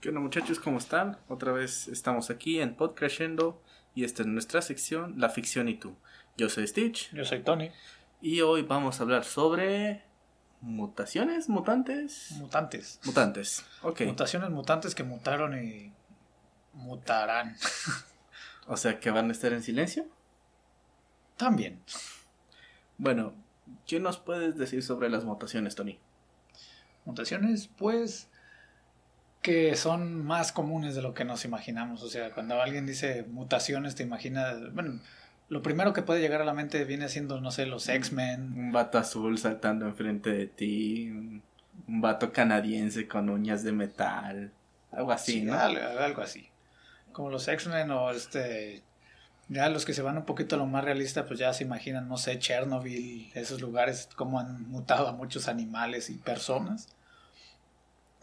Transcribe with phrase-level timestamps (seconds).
[0.00, 0.60] ¿Qué onda muchachos?
[0.60, 1.18] ¿Cómo están?
[1.28, 3.60] Otra vez estamos aquí en Pod Crescendo
[3.94, 5.96] y esta es nuestra sección La ficción y tú.
[6.36, 7.70] Yo soy Stitch Yo soy Tony.
[8.20, 10.02] y hoy vamos a hablar sobre
[10.60, 13.00] mutaciones, mutantes, Mutantes.
[13.04, 13.64] mutantes.
[13.82, 15.92] Ok, Mutaciones mutantes que mutaron y
[16.74, 17.56] mutarán.
[18.66, 20.06] o sea que van a estar en silencio.
[21.36, 21.80] También.
[22.98, 23.34] Bueno,
[23.86, 25.98] ¿qué nos puedes decir sobre las mutaciones, Tony?
[27.04, 28.28] Mutaciones, pues,
[29.42, 32.02] que son más comunes de lo que nos imaginamos.
[32.02, 35.00] O sea, cuando alguien dice mutaciones, te imaginas, bueno,
[35.48, 38.52] lo primero que puede llegar a la mente viene siendo, no sé, los X-Men.
[38.56, 41.42] Un vato azul saltando enfrente de ti, un,
[41.86, 44.52] un vato canadiense con uñas de metal,
[44.92, 45.54] algo así, Sí, ¿no?
[45.54, 46.48] algo, algo así.
[47.12, 48.82] Como los X-Men o este...
[49.50, 52.06] Ya los que se van un poquito a lo más realista, pues ya se imaginan,
[52.06, 56.88] no sé, Chernobyl, esos lugares, cómo han mutado a muchos animales y personas.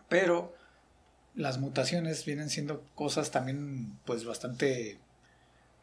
[0.08, 0.55] Pero
[1.35, 4.99] las mutaciones vienen siendo cosas también, pues bastante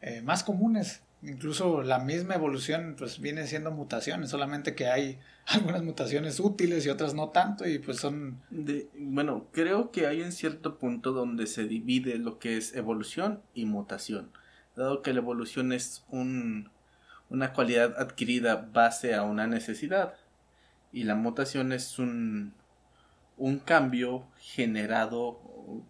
[0.01, 1.01] eh, más comunes.
[1.21, 6.89] Incluso la misma evolución, pues viene siendo mutaciones, solamente que hay algunas mutaciones útiles y
[6.89, 8.41] otras no tanto, y pues son
[8.97, 13.65] bueno, creo que hay un cierto punto donde se divide lo que es evolución y
[13.65, 14.31] mutación.
[14.75, 16.69] Dado que la evolución es un,
[17.29, 20.15] una cualidad adquirida base a una necesidad.
[20.91, 22.53] Y la mutación es un,
[23.37, 25.39] un cambio generado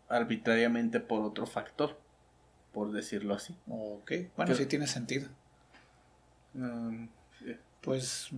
[0.09, 1.99] arbitrariamente por otro factor,
[2.71, 3.55] por decirlo así.
[3.67, 5.29] Ok, bueno, sí tiene sentido.
[6.53, 7.07] Mm,
[7.81, 8.29] Pues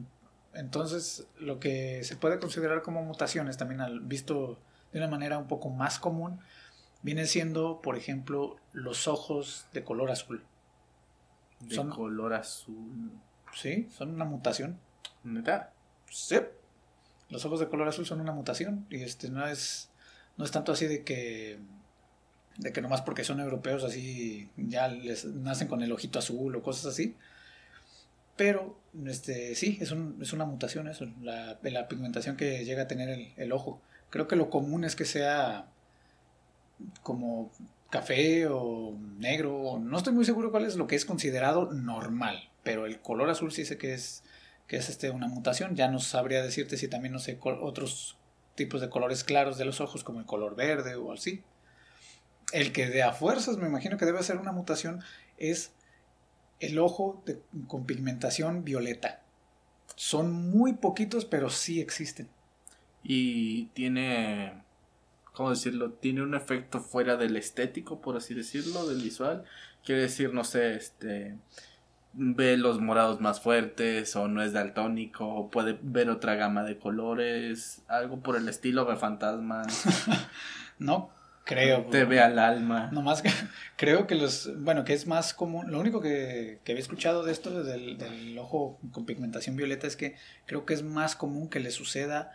[0.56, 4.58] entonces lo que se puede considerar como mutaciones, también al- visto
[4.92, 6.40] de una manera un poco más común,
[7.04, 10.44] viene siendo, por ejemplo, los ojos de color azul.
[11.60, 13.12] de Son- color azul.
[13.54, 13.88] ¿Sí?
[13.96, 14.78] Son una mutación.
[15.24, 15.72] ¿Neta?
[16.10, 16.38] Sí.
[17.36, 19.90] Los ojos de color azul son una mutación y este no es
[20.38, 21.60] no es tanto así de que
[22.58, 26.64] de que nomás porque son europeos así ya les nacen con el ojito azul o
[26.64, 27.16] cosas así.
[28.38, 32.88] Pero este sí, es, un- es una mutación eso, la, la pigmentación que llega a
[32.88, 33.82] tener el, el ojo.
[34.10, 35.68] Creo que lo común es que sea
[37.04, 37.52] como
[37.90, 42.86] café o negro, no estoy muy seguro cuál es lo que es considerado normal, pero
[42.86, 44.24] el color azul sí sé que es
[44.68, 45.76] que es este una mutación.
[45.76, 48.18] Ya no sabría decirte si también no sé otros
[48.56, 51.44] tipos de colores claros de los ojos como el color verde o así.
[52.52, 55.02] El que de a fuerzas me imagino que debe ser una mutación
[55.38, 55.74] es
[56.60, 57.24] el ojo
[57.68, 59.22] con pigmentación violeta.
[59.96, 62.30] Son muy poquitos, pero sí existen.
[63.04, 64.64] y tiene,
[65.34, 65.92] ¿cómo decirlo?
[65.94, 69.44] Tiene un efecto fuera del estético, por así decirlo, del visual.
[69.84, 71.38] Quiere decir, no sé, este,
[72.18, 76.78] ve los morados más fuertes o no es daltónico o puede ver otra gama de
[76.78, 79.84] colores, algo por el estilo, ve fantasmas,
[80.80, 81.10] No
[81.46, 81.86] creo.
[81.86, 82.90] te ve al alma.
[82.92, 83.30] Nomás que
[83.78, 87.32] creo que los, bueno, que es más común, lo único que, que había escuchado de
[87.32, 90.16] esto, del, del ojo con pigmentación violeta, es que
[90.46, 92.32] creo que es más común que le suceda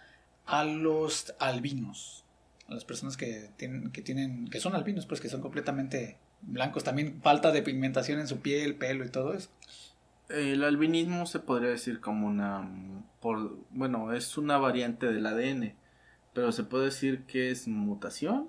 [0.47, 2.25] a los albinos,
[2.69, 6.85] a las personas que tienen, que tienen, que son albinos, pues que son completamente blancos,
[6.85, 9.51] también falta de pigmentación en su piel, pelo y todo eso.
[10.29, 12.69] El albinismo se podría decir como una,
[13.21, 15.75] por, bueno, es una variante del ADN,
[16.33, 18.49] pero se puede decir que es mutación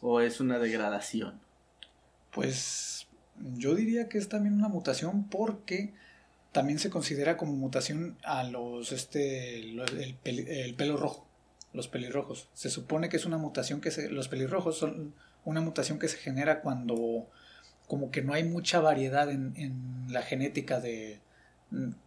[0.00, 1.40] o es una degradación.
[2.32, 3.08] Pues
[3.56, 5.94] yo diría que es también una mutación porque
[6.52, 11.26] también se considera como mutación a los este el, el pelo rojo,
[11.72, 12.48] los pelirrojos.
[12.54, 15.14] Se supone que es una mutación que se, los pelirrojos son
[15.48, 17.26] una mutación que se genera cuando
[17.86, 19.54] como que no hay mucha variedad en,
[20.10, 21.20] la genética de,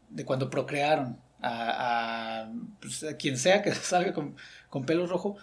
[0.09, 2.51] de cuando procrearon a, a,
[2.81, 4.35] pues, quien sea que salga con,
[4.69, 5.38] con pelo rojo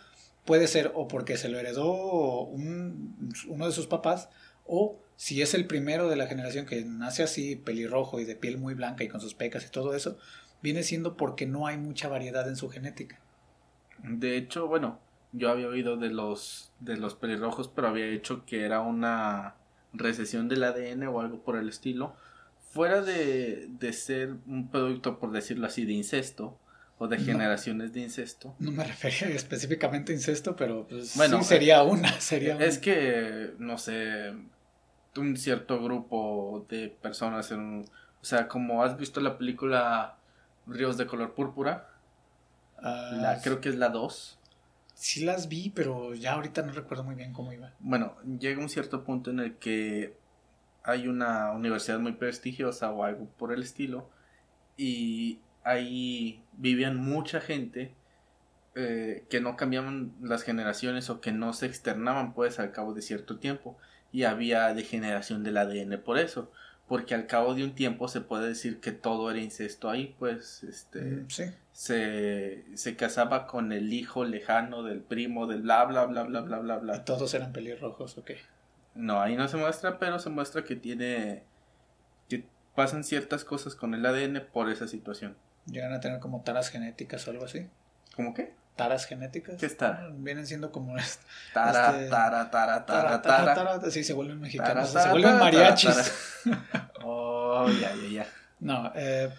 [0.45, 4.29] puede ser o porque se lo heredó un- uno de sus papás
[4.67, 8.59] o si es el primero de la generación que nace así, pelirrojo y de piel
[8.59, 10.17] muy blanca y con sus pecas y todo eso,
[10.63, 13.19] viene siendo porque no hay mucha variedad en su genética.
[14.03, 15.01] De hecho, bueno,
[15.33, 19.55] yo había oído de los de los pelirrojos, pero había hecho que era una
[19.93, 22.15] recesión del ADN o algo por el estilo.
[22.71, 26.59] Fuera de, de ser un producto, por decirlo así, de incesto
[26.99, 27.25] o de No.
[27.25, 28.55] generaciones de incesto.
[28.59, 32.81] No me refería específicamente a incesto, pero pues, Bueno, sí sería una, sería Es una.
[32.83, 34.35] que, no sé,
[35.17, 37.85] un cierto grupo de personas en un-
[38.21, 40.17] O sea, como has visto la película
[40.67, 41.89] Ríos de color púrpura,
[42.81, 44.38] Ah, la, creo que es la 2.
[44.99, 47.73] Sí las vi, pero ya ahorita no recuerdo muy bien cómo iba.
[47.79, 50.17] Bueno, llega un cierto punto en el que
[50.83, 54.11] hay una universidad muy prestigiosa o algo por el estilo
[54.77, 57.95] y ahí vivían mucha gente
[58.75, 63.03] eh, que no cambiaban las generaciones o que no se externaban pues al cabo de
[63.03, 63.79] cierto tiempo
[64.11, 66.51] y había degeneración del ADN por eso
[66.89, 70.65] porque al cabo de un tiempo se puede decir que todo era incesto ahí, pues
[70.65, 71.45] este Mm, sí.
[71.79, 76.59] Se, se casaba con el hijo lejano del primo del bla bla bla bla bla
[76.59, 77.05] bla Y bla.
[77.05, 78.33] todos eran pelirrojos, ok.
[78.97, 81.45] No, ahí no se muestra, pero se muestra que tiene
[82.29, 82.45] que
[82.75, 85.37] pasan ciertas cosas con el ADN por esa situación.
[85.67, 87.69] Llegan a tener como taras genéticas o algo así.
[88.17, 88.55] ¿Cómo qué?
[88.75, 89.55] Taras genéticas.
[89.61, 90.09] ¿Qué es tara?
[90.17, 90.97] Vienen siendo como
[91.55, 93.79] Tara, Este- tara, tara, tara, tara, tara, tara.
[93.79, 94.89] tara, Sí, se vuelven mexicanos.
[94.91, 96.43] se vuelven mariachis.
[97.05, 98.27] Oh, ya, ya, ya.
[98.61, 99.31] No, eh,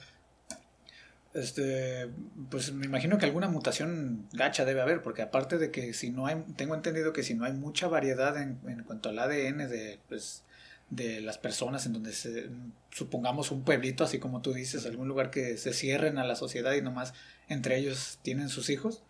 [1.33, 2.09] este,
[2.49, 6.25] pues me imagino que alguna mutación gacha debe haber, porque aparte de que si no
[6.25, 8.55] hay, tengo entendido que si no hay mucha variedad en,
[8.85, 10.43] cuanto al ADN de, pues,
[10.89, 12.49] de las personas en donde se,
[12.89, 16.73] supongamos un pueblito, así como tú dices, algún lugar que se cierren a la sociedad
[16.73, 17.13] y nomás
[17.47, 19.03] entre ellos tienen sus hijos,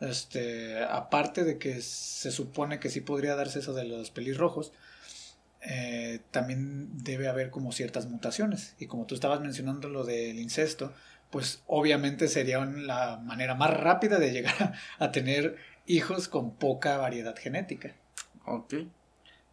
[0.00, 4.72] este, aparte de que se supone que sí podría darse eso de los pelirrojos,
[5.62, 8.74] eh, también debe haber como ciertas mutaciones.
[8.78, 10.94] Y como tú estabas mencionando lo del incesto,
[11.30, 15.56] pues obviamente sería la manera más rápida de llegar a, a tener
[15.86, 17.94] hijos con poca variedad genética.
[18.46, 18.74] Ok.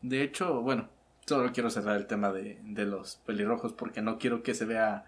[0.02, 0.90] De hecho, bueno,
[1.26, 5.06] solo quiero cerrar el tema de, de los pelirrojos porque no quiero que se vea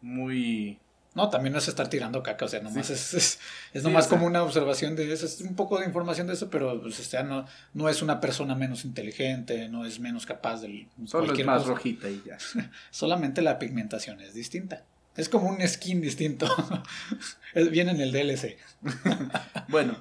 [0.00, 0.78] muy...
[1.14, 2.92] No, también no es estar tirando caca, o sea, nomás Sí.
[2.92, 3.40] es, es,
[3.72, 6.26] es Sí, nomás o sea- como una observación de eso, es un poco de información
[6.28, 9.98] de eso, pero pues, o sea, no, no es una persona menos inteligente, no es
[9.98, 11.70] menos capaz de Solo es más cosa.
[11.74, 12.36] rojita y ya.
[12.90, 14.84] Solamente la pigmentación es distinta.
[15.18, 16.46] Es como un skin distinto.
[17.72, 18.56] Viene en el DLC.
[19.68, 19.96] Bueno,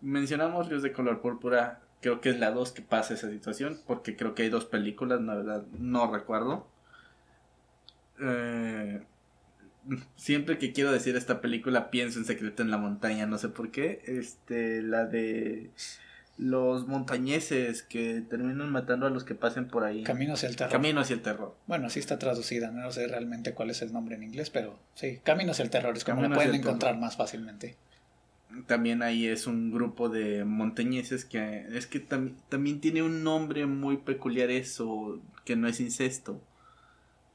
[0.00, 1.82] mencionamos Ríos de color púrpura.
[2.00, 3.78] Creo que es la 2 que pasa esa situación.
[3.86, 6.66] Porque creo que hay dos películas, la verdad, no recuerdo.
[8.18, 9.02] Eh,
[10.16, 13.70] siempre que quiero decir esta película pienso en Secreto en la Montaña, no sé por
[13.70, 14.02] qué.
[14.06, 15.70] Este, la de
[16.38, 20.02] los montañeses que terminan matando a los que pasen por ahí.
[20.02, 20.72] Camino hacia el terror.
[20.72, 21.56] Camino hacia el terror.
[21.66, 25.20] Bueno, así está traducida, no sé realmente cuál es el nombre en inglés, pero sí,
[25.24, 27.76] Camino hacia el terror es como Camino lo pueden encontrar más fácilmente.
[28.66, 33.66] También ahí es un grupo de montañeses que es que tam- también tiene un nombre
[33.66, 36.40] muy peculiar eso, que no es incesto.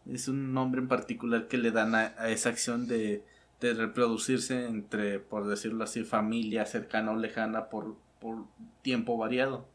[0.09, 3.23] Es un nombre en particular que le dan a, a esa acción de,
[3.59, 8.45] de reproducirse entre, por decirlo así, familia cercana o lejana por, por
[8.81, 9.67] tiempo variado.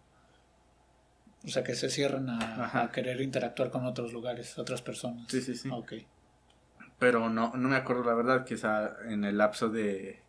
[1.45, 5.27] O sea, que se cierran a, querer interactuar con otros lugares, otras personas.
[5.29, 5.69] Sí, sí, sí.
[5.71, 5.93] Ok.
[6.99, 10.25] Pero no, no me acuerdo la verdad que esa, en el lapso de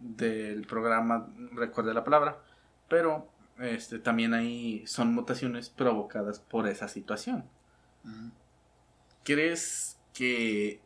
[0.00, 2.38] del programa recuerde la palabra.
[2.88, 3.28] Pero
[3.58, 7.48] este también ahí son mutaciones provocadas por esa situación.
[9.24, 10.80] ¿Crees que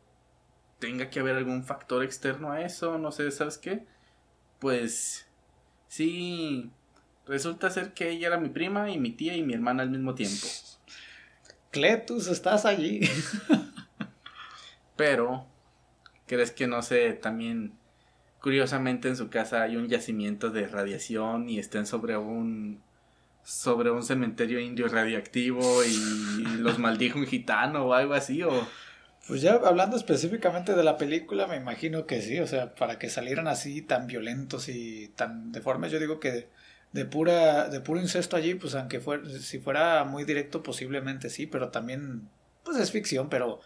[0.80, 2.98] tenga que haber algún factor externo a eso?
[2.98, 3.86] No sé, ¿sabes qué?
[4.58, 5.28] Pues
[5.94, 6.70] sí,
[7.24, 10.16] resulta ser que ella era mi prima y mi tía y mi hermana al mismo
[10.16, 10.46] tiempo.
[11.70, 13.00] Cletus, estás allí.
[14.96, 15.46] Pero,
[16.26, 17.74] ¿crees que no sé, también
[18.40, 22.82] curiosamente en su casa hay un yacimiento de radiación y estén sobre un
[23.44, 28.66] sobre un cementerio indio radiactivo y los maldijo un gitano o algo así o
[29.26, 33.08] Pues ya hablando específicamente de la película, me imagino que sí, o sea, para que
[33.08, 36.48] salieran así tan violentos y tan deformes, yo digo que
[36.92, 41.46] de pura de puro incesto allí, pues aunque fuera si fuera muy directo posiblemente sí,
[41.46, 42.28] pero también
[42.64, 43.60] pues es ficción, pero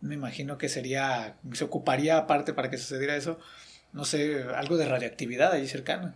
[0.00, 3.38] me imagino que sería se ocuparía aparte para que sucediera eso,
[3.92, 6.14] no sé, algo de radiactividad ahí cercana.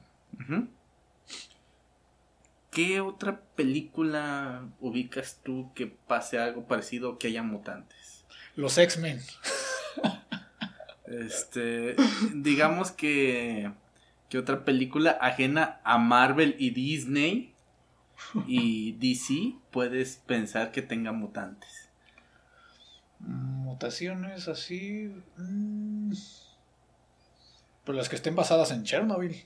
[2.71, 8.04] ¿Qué otra película ubicas tú que pase algo parecido que haya mutantes?
[8.57, 9.21] Los X-Men.
[11.07, 11.97] Este,
[12.35, 13.71] digamos que
[14.29, 17.55] que otra película ajena a Marvel y Disney
[18.49, 21.91] y DC puedes pensar que tenga mutantes.
[23.21, 25.13] Mutaciones así.
[25.37, 26.13] mm,
[27.85, 29.45] Pues las que estén basadas en Chernobyl.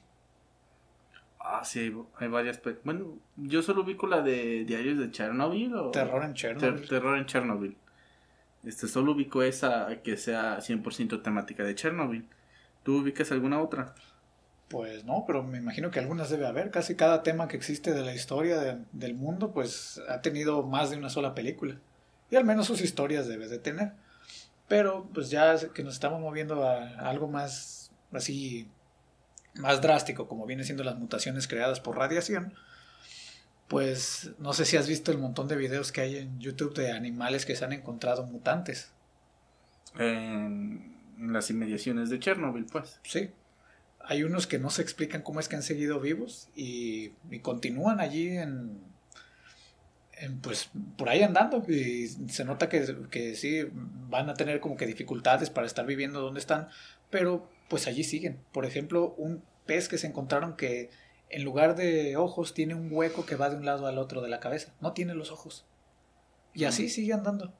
[1.41, 2.61] Ah, sí, hay, hay varias.
[2.85, 6.89] Bueno, yo solo ubico la de Diarios de Chernobyl o Terror en Ter- Chernobyl.
[6.89, 7.77] terror en Chernobyl.
[8.65, 12.27] Este, solo ubico esa que sea 100% temática de Chernobyl.
[12.83, 13.95] ¿Tú ubicas alguna otra?
[14.69, 16.71] Pues no, pero me imagino que algunas debe haber.
[16.71, 20.91] Casi cada tema que existe de la historia de- del mundo, pues ha tenido más
[20.91, 21.79] de una sola película.
[22.31, 23.93] Y al menos sus historias debe de tener.
[24.69, 28.69] Pero pues ya que nos estamos moviendo a algo más así,
[29.55, 32.53] más drástico, como viene siendo las mutaciones creadas por radiación,
[33.69, 36.93] pues no sé si has visto el montón de videos que hay en YouTube de
[36.93, 38.91] animales que se han encontrado mutantes.
[39.99, 43.01] En, en las inmediaciones de Chernobyl, pues.
[43.03, 43.31] Sí.
[44.01, 47.11] hay unos que no se explican cómo es que han seguido vivos y,
[47.43, 48.81] continúan allí en,
[50.41, 53.69] pues por ahí andando y se nota que, que sí
[54.09, 56.69] van a tener como que dificultades para estar viviendo donde están,
[57.11, 58.39] pero pues allí siguen.
[58.53, 60.91] Por ejemplo, un pez que se encontraron que
[61.31, 64.29] en lugar de ojos tiene un hueco que va de un lado al otro de
[64.29, 65.67] la cabeza, no tiene los ojos.
[66.55, 66.89] Y así mm.
[66.89, 67.53] sigue andando.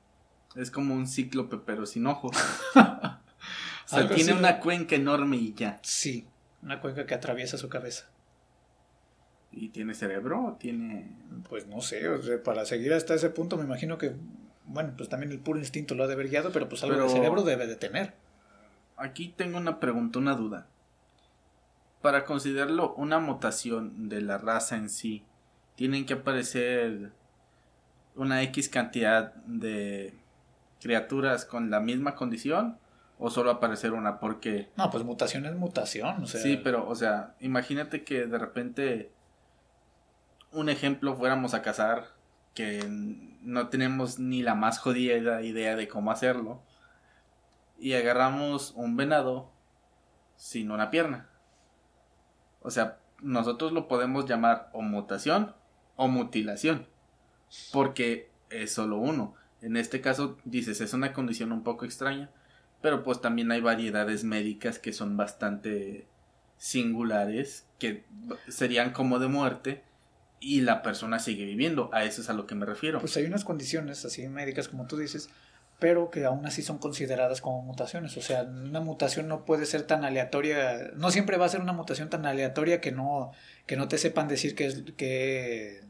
[0.57, 2.37] Es como un cíclope pero sin ojos.
[2.75, 3.19] o
[3.87, 5.79] sea, tiene una cuenca enorme y ya.
[5.83, 6.27] Sí,
[6.63, 8.09] una cuenca que atraviesa su cabeza.
[9.51, 10.57] ¿Y tiene cerebro?
[10.61, 11.11] ¿Tiene...?
[11.49, 12.03] Pues no sé,
[12.45, 14.15] para seguir hasta ese punto me imagino que,
[14.67, 17.09] bueno, pues también el puro instinto lo ha de haber guiado, pero pues algo de
[17.09, 18.15] cerebro debe de tener.
[18.97, 20.67] Aquí tengo una pregunta, una duda.
[22.03, 25.25] Para considerarlo una mutación de la raza en sí,
[25.75, 27.13] tienen que aparecer
[28.15, 30.15] una X cantidad de
[30.81, 32.79] criaturas con la misma condición
[33.19, 36.41] o solo aparecer una porque no pues mutación es mutación o sea...
[36.41, 39.13] sí pero o sea imagínate que de repente
[40.53, 42.07] un ejemplo fuéramos a cazar
[42.55, 42.85] que
[43.43, 46.63] no tenemos ni la más jodida idea de cómo hacerlo
[47.79, 49.51] y agarramos un venado
[50.37, 51.28] sin una pierna
[52.69, 55.55] o sea nosotros lo podemos llamar o mutación
[55.97, 56.87] o mutilación
[57.73, 62.31] porque es solo uno en este caso, dices, es una condición un poco extraña,
[62.81, 66.07] pero pues también hay variedades médicas que son bastante
[66.57, 68.05] singulares, que
[68.49, 69.83] serían como de muerte,
[70.41, 71.91] y la persona sigue viviendo.
[71.93, 73.01] A eso es a lo que me refiero.
[73.01, 75.31] Pues hay unas condiciones así médicas, como tú dices,
[75.79, 78.17] pero que aún así son consideradas como mutaciones.
[78.17, 81.73] O sea, una mutación no puede ser tan aleatoria, no siempre va a ser una
[81.73, 83.33] mutación tan aleatoria que no,
[83.67, 85.83] que no te sepan decir que, es, que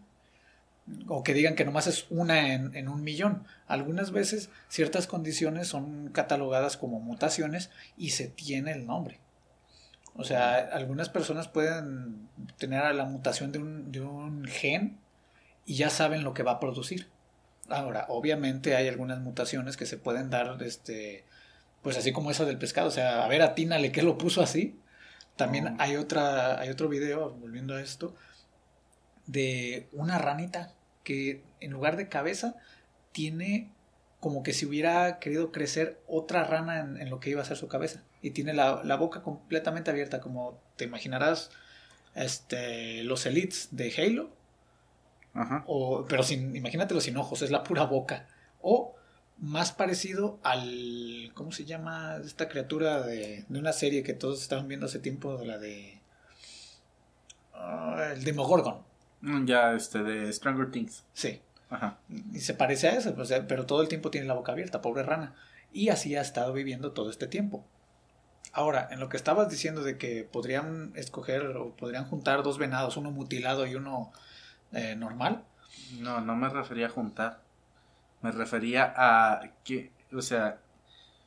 [1.09, 3.45] o que digan que nomás es una en, un millón.
[3.67, 9.21] Algunas veces ciertas condiciones son catalogadas como mutaciones y se tiene el nombre.
[10.17, 12.29] O sea, algunas personas pueden
[12.59, 14.99] tener la mutación de un, de un gen
[15.65, 17.09] y ya saben lo que va a producir.
[17.69, 21.25] Ahora, obviamente hay algunas mutaciones que se pueden dar, este,
[21.83, 22.89] pues así como esa del pescado.
[22.89, 24.79] O sea, a ver, atínale qué lo puso así.
[25.37, 28.15] También hay otra, hay otro video, volviendo a esto,
[29.27, 32.57] de una ranita que en lugar de cabeza
[33.13, 33.71] tiene
[34.21, 37.69] como que si hubiera querido crecer otra rana en, lo que iba a ser su
[37.69, 38.03] cabeza.
[38.21, 41.51] Y tiene la, boca completamente abierta, como te imaginarás
[42.15, 44.31] este, los elites de Halo.
[45.35, 45.65] Ajá.
[45.67, 48.27] O, pero sin, imagínatelo sin ojos, es la pura boca.
[48.61, 48.95] O
[49.39, 51.31] más parecido al.
[51.35, 55.41] ¿Cómo se llama esta criatura de, de una serie que todos estaban viendo hace tiempo?
[55.45, 56.01] La de.
[57.55, 58.83] Uh, el Demogorgon.
[59.21, 61.05] Mm, ya, este, de Stranger Things.
[61.13, 61.41] Sí.
[61.71, 61.99] Ajá.
[62.33, 63.15] Y se parece a eso,
[63.47, 65.35] pero todo el tiempo tiene la boca abierta, pobre rana.
[65.73, 67.65] Y así ha estado viviendo todo este tiempo.
[68.53, 72.97] Ahora, en lo que estabas diciendo de que podrían escoger o podrían juntar dos venados,
[72.97, 74.11] uno mutilado y uno
[74.73, 75.45] eh, normal.
[76.01, 77.41] No, no me refería a juntar.
[78.23, 80.59] Me refería a que, o sea...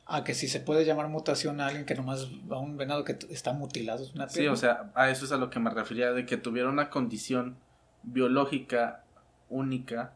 [0.04, 3.16] A que si se puede llamar mutación a alguien que nomás, a un venado que
[3.30, 4.04] está mutilado.
[4.14, 6.68] Una sí, o sea, a eso es a lo que me refería, de que tuviera
[6.68, 7.56] una condición
[8.02, 9.04] biológica
[9.48, 10.14] única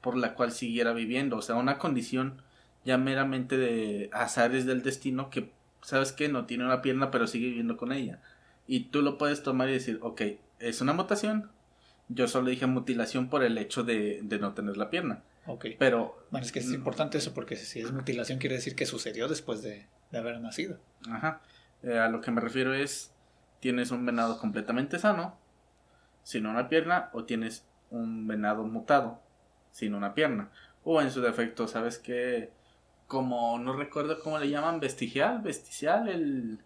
[0.00, 2.42] por la cual siguiera viviendo, o sea, una condición
[2.84, 7.48] ya meramente de azares del destino que, ¿sabes que No tiene una pierna pero sigue
[7.48, 8.20] viviendo con ella.
[8.66, 10.22] Y tú lo puedes tomar y decir, ok,
[10.58, 11.50] es una mutación.
[12.08, 15.22] Yo solo dije mutilación por el hecho de, de no tener la pierna.
[15.46, 15.66] Ok.
[15.78, 16.26] Pero...
[16.30, 19.62] Bueno, es que es importante eso porque si es mutilación quiere decir que sucedió después
[19.62, 20.78] de, de haber nacido.
[21.10, 21.42] Ajá.
[21.82, 23.12] Eh, a lo que me refiero es,
[23.60, 25.38] tienes un venado completamente sano,
[26.22, 29.20] sin una pierna o tienes un venado mutado
[29.70, 30.50] sin una pierna.
[30.84, 32.50] O en su defecto, ¿sabes qué?
[33.06, 36.60] Como no recuerdo cómo le llaman, vestigial, vesticial, el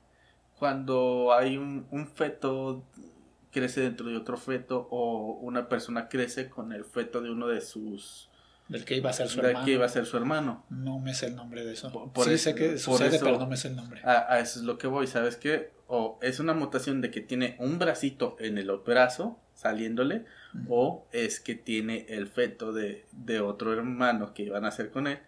[0.59, 2.85] cuando hay un, un feto
[3.53, 7.61] crece dentro de otro feto o una persona crece con el feto de uno de
[7.61, 8.31] sus
[8.69, 9.65] del que iba a ser su hermano.
[9.65, 10.65] que iba a ser su hermano.
[10.71, 11.93] No me sé el nombre de eso.
[12.13, 14.01] Por, sí sé que sucede, pero no me sé el nombre.
[14.05, 15.73] A, eso es lo que voy, ¿sabes qué?
[15.89, 20.25] O es una mutación de que tiene un bracito en el brazo saliéndole,
[20.69, 25.07] o es que tiene el feto de, de otro hermano que iban a hacer con
[25.07, 25.19] él,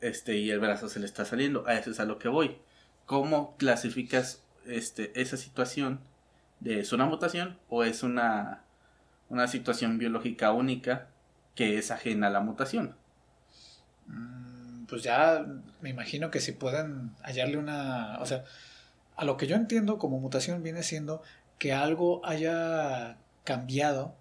[0.00, 1.66] este, y el brazo se le está saliendo.
[1.66, 2.58] A eso es a lo que voy.
[3.06, 6.00] ¿Cómo clasificas este, esa situación
[6.64, 8.62] es una mutación o es una,
[9.28, 11.08] una situación biológica única
[11.54, 12.96] que es ajena a la mutación.
[14.06, 15.44] Mm, pues ya
[15.80, 18.18] me imagino que si pueden hallarle una...
[18.20, 18.44] O sea,
[19.16, 21.22] a lo que yo entiendo como mutación viene siendo
[21.58, 24.14] que algo haya cambiado,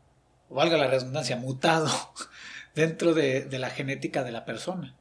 [0.49, 1.89] o valga la redundancia, mutado
[2.75, 4.95] dentro de, la genética de la persona.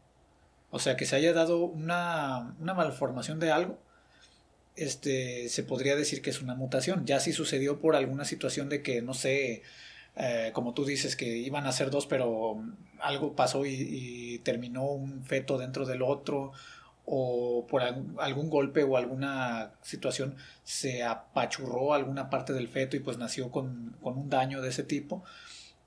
[0.71, 3.79] O sea, que se haya dado una, una malformación de algo
[4.77, 7.07] este, se podría decir que es una mutación.
[7.07, 9.63] Ya si sucedió por alguna situación de que, no sé,
[10.17, 12.63] eh, como tú dices, que iban a ser dos, pero
[13.01, 16.53] algo pasó y, terminó un feto dentro del otro,
[17.05, 23.17] o por algún golpe o alguna situación se apachurró alguna parte del feto y pues
[23.17, 25.23] nació con, con un daño de ese tipo,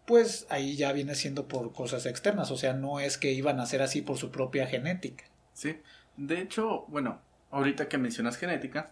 [0.06, 3.66] pues ahí ya viene siendo por cosas externas, o sea, no es que iban a
[3.66, 5.26] ser así por su propia genética.
[5.54, 5.78] Sí,
[6.18, 8.92] de hecho, bueno, ahorita que mencionas genética,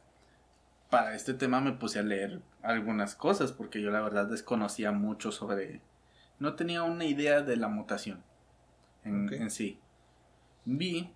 [0.90, 5.32] para este tema me puse a leer algunas cosas porque yo la verdad desconocía mucho
[5.32, 5.82] sobre...
[6.40, 8.24] No tenía una idea de la mutación
[9.04, 9.80] en, sí.
[10.66, 11.10] Vi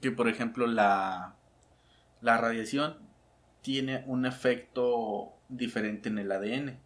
[0.00, 1.34] que, por ejemplo, la,
[2.20, 2.96] la radiación
[3.60, 6.78] tiene un efecto diferente en el ADN.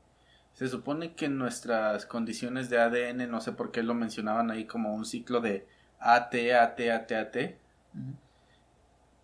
[0.54, 4.64] Se supone que en nuestras condiciones de ADN, no sé por qué lo mencionaban ahí
[4.64, 5.66] como un ciclo de
[6.00, 7.36] AT, AT, AT, AT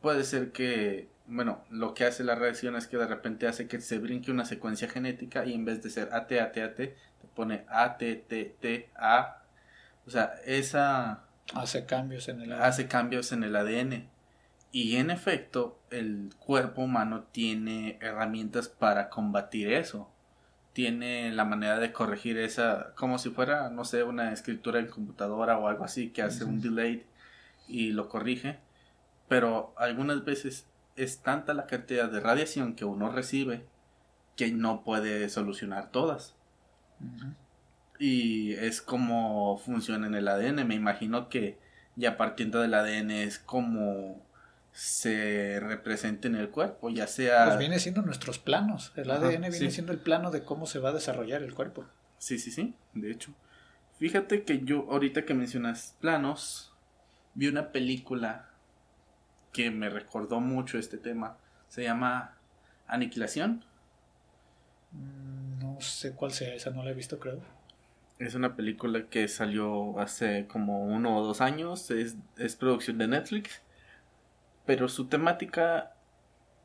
[0.02, 3.80] puede ser que, bueno, lo que hace la reacción es que de repente hace que
[3.80, 6.96] se brinque una secuencia genética y en vez de ser AT, AT, AT, te
[7.34, 7.64] pone
[7.98, 8.16] T,
[8.60, 9.42] T, A.
[10.06, 11.24] O sea, esa...
[11.54, 12.62] Hace cambios en el ADN.
[12.62, 14.08] Hace cambios en el ADN.
[14.72, 20.10] Y en efecto, el cuerpo humano tiene herramientas para combatir eso.
[20.72, 25.58] Tiene la manera de corregir esa, como si fuera, no sé, una escritura en computadora
[25.58, 27.04] o algo así que hace un delay
[27.68, 28.58] y lo corrige
[29.32, 33.64] pero algunas veces es tanta la cantidad de radiación que uno recibe
[34.36, 36.34] que no puede solucionar todas.
[37.98, 40.68] Y es como funciona en el ADN.
[40.68, 41.58] Me imagino que
[41.96, 44.22] ya partiendo del ADN es como
[44.70, 47.46] se representa en el cuerpo, ya sea...
[47.46, 48.92] Pues viene siendo nuestros planos.
[48.96, 51.86] El ADN viene siendo el plano de cómo se va a desarrollar el cuerpo.
[52.18, 53.32] Sí, sí, sí, de hecho.
[53.98, 56.74] Fíjate que yo, ahorita que mencionas planos,
[57.32, 58.51] vi una película
[59.52, 61.36] que me recordó mucho este tema.
[61.68, 62.36] Se llama
[62.86, 63.64] Aniquilación.
[64.92, 67.40] Mm, no sé cuál sea, esa no la he visto, creo.
[68.18, 71.90] Es una película que salió hace como uno o dos años.
[71.90, 73.62] Es, producción de Netflix.
[74.64, 75.94] Pero su temática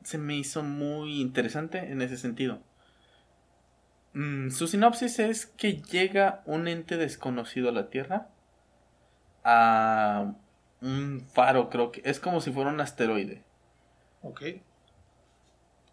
[0.04, 2.60] se me hizo muy interesante en ese sentido.
[4.14, 8.30] Mm, su sinopsis es que llega un ente desconocido a la Tierra
[9.44, 10.34] a
[10.82, 13.44] un faro, creo que es como si fuera un asteroide.
[14.22, 14.44] Ok.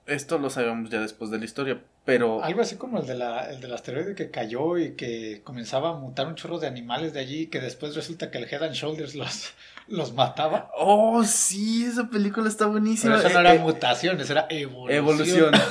[0.06, 2.44] Esto lo sabemos ya después de la historia, pero...
[2.44, 5.94] Algo así como el, de la, el del asteroide que cayó y que comenzaba a
[5.94, 8.74] mutar un chorro de animales de allí y que después resulta que el Head and
[8.74, 9.54] Shoulders los,
[9.88, 10.70] los mataba.
[10.76, 13.16] Oh, sí, esa película está buenísima.
[13.16, 14.96] Pero eso no era mutación, mutaciones, era evolución.
[14.96, 15.52] Evolución.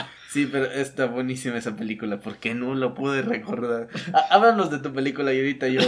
[0.30, 3.88] Sí, pero está buenísima esa película, porque no lo pude recordar.
[4.30, 5.80] Háblanos de tu película y ahorita yo...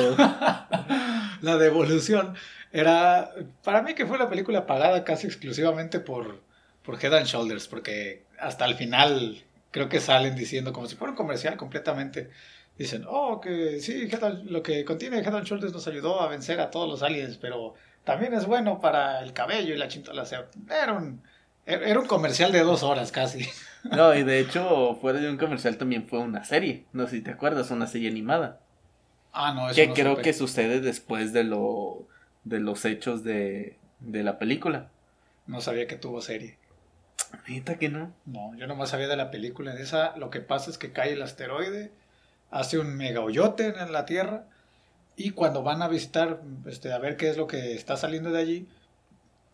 [1.42, 2.34] la de evolución.
[2.72, 3.30] Era,
[3.62, 6.40] para mí que fue la película pagada casi exclusivamente por,
[6.82, 11.10] por Head and Shoulders, porque hasta el final creo que salen diciendo, como si fuera
[11.10, 12.30] un comercial completamente,
[12.78, 14.08] dicen, oh, que sí,
[14.44, 17.74] lo que contiene Head and Shoulders nos ayudó a vencer a todos los aliens, pero
[18.04, 20.24] también es bueno para el cabello y la chintola.
[20.70, 21.22] era un,
[21.66, 23.46] era un comercial de dos horas casi.
[23.84, 26.86] No, y de hecho, fuera de un comercial también fue una serie.
[26.92, 28.60] No sé si te acuerdas, una serie animada.
[29.32, 32.06] Ah, no, eso Que creo que sucede después de lo
[32.44, 34.90] de los hechos de, de la película.
[35.46, 36.58] No sabía que tuvo serie.
[37.48, 38.12] Neta que no.
[38.26, 39.74] No, yo nomás sabía de la película.
[39.74, 41.90] De esa, lo que pasa es que cae el asteroide,
[42.50, 44.44] hace un mega hoyote en la Tierra,
[45.16, 48.40] y cuando van a visitar, este, a ver qué es lo que está saliendo de
[48.40, 48.68] allí,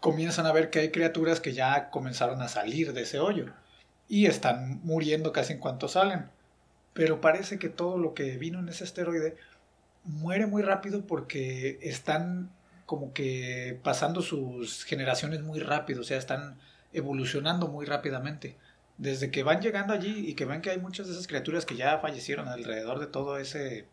[0.00, 3.46] comienzan a ver que hay criaturas que ya comenzaron a salir de ese hoyo
[4.08, 6.30] y están muriendo casi en cuanto salen.
[6.94, 9.36] Pero parece que todo lo que vino en ese asteroide
[10.08, 12.50] muere muy rápido porque están
[12.86, 16.58] como que pasando sus generaciones muy rápido, o sea, están
[16.92, 18.56] evolucionando muy rápidamente.
[18.96, 21.76] Desde que van llegando allí y que ven que hay muchas de esas criaturas que
[21.76, 23.86] ya fallecieron alrededor de todo ese,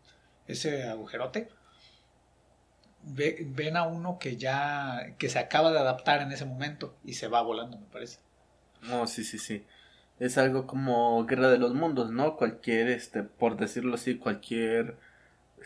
[0.48, 1.48] ese agujerote,
[3.02, 7.28] ven a uno que ya que se acaba de adaptar en ese momento y se
[7.28, 8.18] va volando, me parece.
[8.82, 9.64] No, sí, sí, sí
[10.18, 12.36] es algo como guerra de los mundos, ¿no?
[12.36, 14.96] Cualquier, este, por decirlo así, cualquier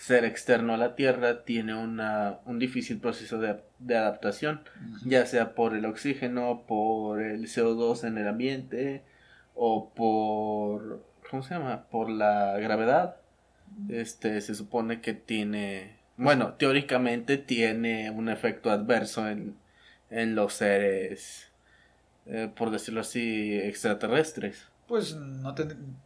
[0.01, 4.63] ser externo a la Tierra tiene una, un difícil proceso de, de adaptación,
[5.05, 9.03] ya sea por el oxígeno, por el CO2 en el ambiente
[9.55, 11.85] o por, ¿cómo se llama?
[11.91, 13.17] Por la gravedad.
[13.89, 19.57] Este, se supone que tiene, bueno, teóricamente tiene un efecto adverso en,
[20.11, 21.51] en los seres
[22.27, 24.69] eh, por decirlo así, extraterrestres.
[24.91, 25.55] Pues no,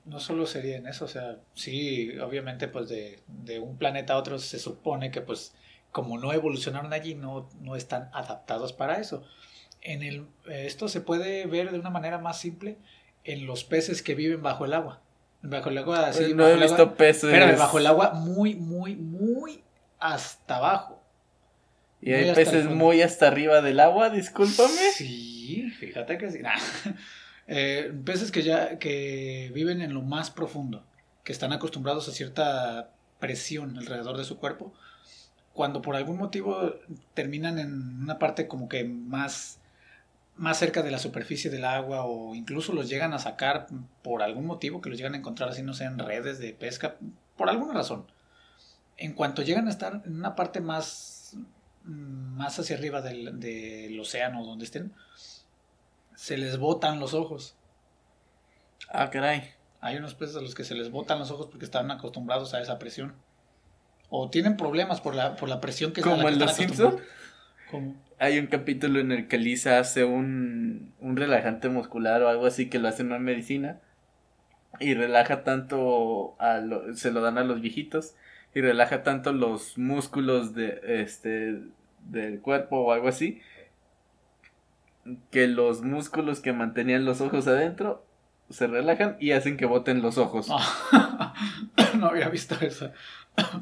[0.04, 4.18] no solo sería en eso, o sea, sí, obviamente pues de, de, un planeta a
[4.18, 5.54] otro se supone que pues
[5.90, 9.24] como no evolucionaron allí, no, no están adaptados para eso.
[9.80, 12.76] En el, esto se puede ver de una manera más simple
[13.24, 15.00] en los peces que viven bajo el agua.
[15.40, 16.34] Bajo el agua, así.
[16.34, 17.30] no he visto peces.
[17.30, 19.64] Pero bajo el agua muy, muy, muy
[19.98, 21.02] hasta abajo.
[22.02, 24.92] Y hay peces muy hasta arriba del agua, discúlpame.
[24.92, 26.40] Sí, fíjate que sí.
[27.46, 30.84] Eh, peces que ya que viven en lo más profundo,
[31.24, 34.72] que están acostumbrados a cierta presión alrededor de su cuerpo,
[35.52, 36.74] cuando por algún motivo
[37.14, 39.60] terminan en una parte como que más
[40.36, 43.68] más cerca de la superficie del agua o incluso los llegan a sacar
[44.02, 46.96] por algún motivo que los llegan a encontrar así no sé en redes de pesca
[47.36, 48.06] por alguna razón
[48.96, 51.36] en cuanto llegan a estar en una parte más
[51.84, 54.92] más hacia arriba del, del océano donde estén
[56.14, 57.56] se les botan los ojos.
[58.88, 59.50] Ah caray.
[59.80, 62.60] Hay unos peces a los que se les botan los ojos porque están acostumbrados a
[62.60, 63.14] esa presión.
[64.08, 67.00] O tienen problemas por la, por la presión que como en los Simpsons
[68.18, 72.68] hay un capítulo en el que Lisa hace un, un relajante muscular o algo así
[72.68, 73.80] que lo hace en una medicina
[74.80, 76.60] y relaja tanto a
[76.94, 78.14] se lo dan a los viejitos
[78.54, 81.60] y relaja tanto los músculos de este
[82.06, 83.40] del cuerpo o algo así
[85.30, 88.06] que los músculos que mantenían los ojos adentro
[88.50, 90.48] se relajan y hacen que boten los ojos.
[91.98, 92.92] no había visto eso.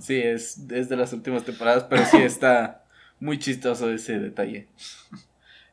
[0.01, 2.85] sí, es, es de las últimas temporadas, pero sí está
[3.21, 4.69] muy chistoso ese detalle.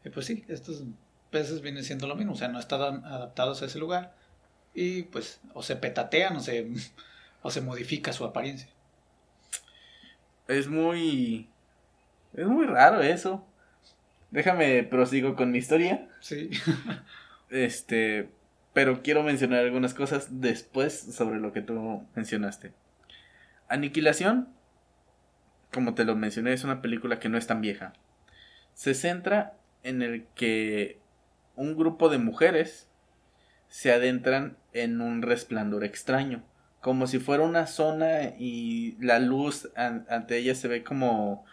[0.06, 0.86] Y pues sí, estos
[1.30, 4.16] peces vienen siendo lo mismo, o sea, no están adaptados a ese lugar
[4.74, 6.72] y pues o se petatean o se,
[7.42, 8.70] o se modifica su apariencia.
[10.48, 11.50] Es muy...
[12.34, 13.46] Es muy raro eso.
[14.32, 16.08] Déjame prosigo con mi historia.
[16.20, 16.50] Sí.
[17.50, 18.30] este,
[18.74, 22.74] pero quiero mencionar algunas cosas después sobre lo que tú mencionaste.
[23.68, 24.50] Aniquilación
[25.72, 27.94] como te lo mencioné, es una película que no es tan vieja.
[28.74, 31.00] Se centra en el que
[31.56, 32.88] un grupo de mujeres
[33.68, 36.44] se adentran en un resplandor extraño,
[36.82, 41.46] como si fuera una zona y la luz ante ella se ve como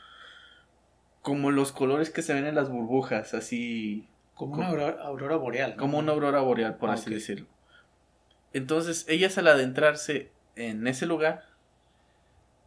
[1.27, 5.75] como los colores que se ven en las burbujas, así como una aurora, boreal.
[5.75, 7.49] Como una aurora boreal, por ah, así decirlo.
[8.53, 11.43] Entonces, ellas al adentrarse en ese lugar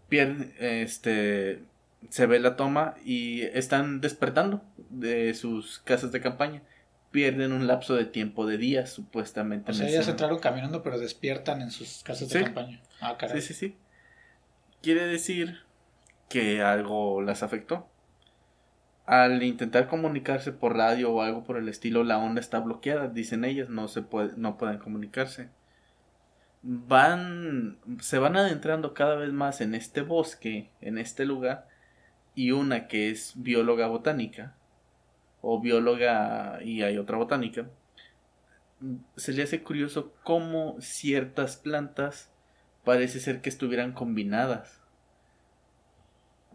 [0.09, 1.63] pierde, este,
[2.09, 6.61] se ve la toma y están despertando de sus casas de campaña.
[7.11, 9.71] Pierden un lapso de tiempo de días, supuestamente.
[9.71, 12.81] O sea, ellas entraron caminando, pero despiertan en sus casas de campaña.
[12.99, 13.39] Ah, caray.
[13.39, 13.77] Sí, sí, sí.
[14.81, 15.59] Quiere decir
[16.27, 17.87] que algo las afectó.
[19.09, 23.43] Al intentar comunicarse por radio o algo por el estilo, la onda está bloqueada, dicen
[23.43, 24.03] ellas, no se
[24.37, 25.49] no pueden comunicarse
[26.61, 31.67] van, se van adentrando cada vez más en este bosque, en este lugar,
[32.35, 34.55] y una que es bióloga botánica,
[35.41, 37.69] o bióloga y hay otra botánica,
[39.15, 42.31] se le hace curioso cómo ciertas plantas
[42.85, 44.78] parece ser que estuvieran combinadas.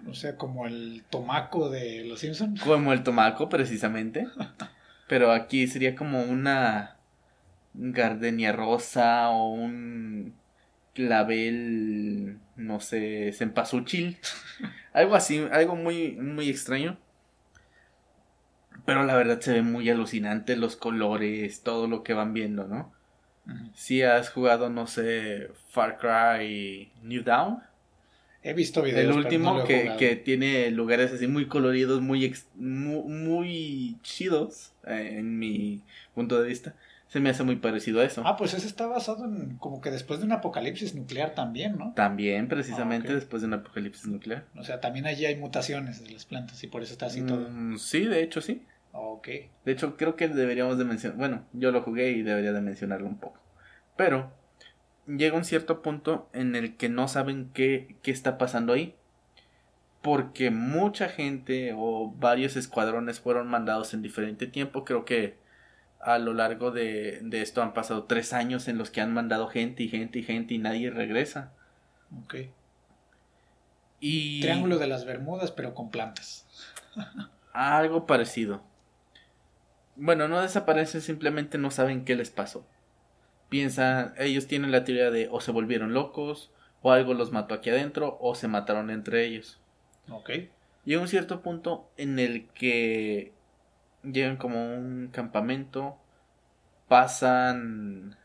[0.09, 2.61] O sea, como el tomaco de los Simpsons.
[2.65, 4.27] Como el tomaco, precisamente.
[5.09, 6.97] Pero aquí sería como una
[7.75, 10.35] gardenia rosa o un
[10.95, 14.19] clavel, no sé, cempasúchil.
[14.93, 16.99] algo así, algo muy, muy extraño.
[18.87, 22.93] Pero la verdad se ve muy alucinante los colores, todo lo que van viendo, ¿no?
[23.75, 27.63] Si has jugado, no sé, Far Cry New Down.
[28.45, 29.11] He visto videos.
[29.11, 35.83] El último que, que, tiene lugares así muy coloridos, muy, muy, chidos, eh, en mi
[36.15, 36.75] punto de vista
[37.15, 38.23] se me hace muy parecido a eso.
[38.27, 41.93] Ah, pues ese está basado en como que después de un apocalipsis nuclear también, ¿no?
[41.95, 44.47] También, precisamente ah, después de un apocalipsis nuclear.
[44.57, 47.49] O sea, también allí hay mutaciones de las plantas y por eso está así todo.
[47.49, 48.67] Mm, sí, de hecho sí.
[48.91, 49.29] Ok.
[49.65, 53.07] De hecho, creo que deberíamos de mencionar, bueno, yo lo jugué y debería de mencionarlo
[53.07, 53.41] un poco.
[53.97, 54.33] Pero
[55.07, 58.95] llega un cierto punto en el que no saben qué, qué está pasando ahí.
[60.03, 64.85] Porque mucha gente o varios escuadrones fueron mandados en diferente tiempo.
[64.85, 65.39] Creo que
[66.05, 69.83] a lo largo de, esto han pasado tres años en los que han mandado gente
[69.83, 71.53] y gente y gente y nadie regresa.
[72.25, 72.35] Ok.
[74.01, 76.47] Triángulo de las Bermudas, pero con plantas.
[77.55, 78.63] algo parecido.
[79.97, 82.67] Bueno, no desaparecen, simplemente no saben qué les pasó.
[83.55, 86.51] Piensan, ellos tienen la teoría de o se volvieron locos,
[86.83, 89.61] o algo los mató aquí adentro, o se mataron entre ellos.
[90.11, 90.29] Ok.
[90.85, 93.33] Llega un cierto punto en el que
[94.03, 95.97] llegan como un campamento,
[96.89, 98.17] pasan,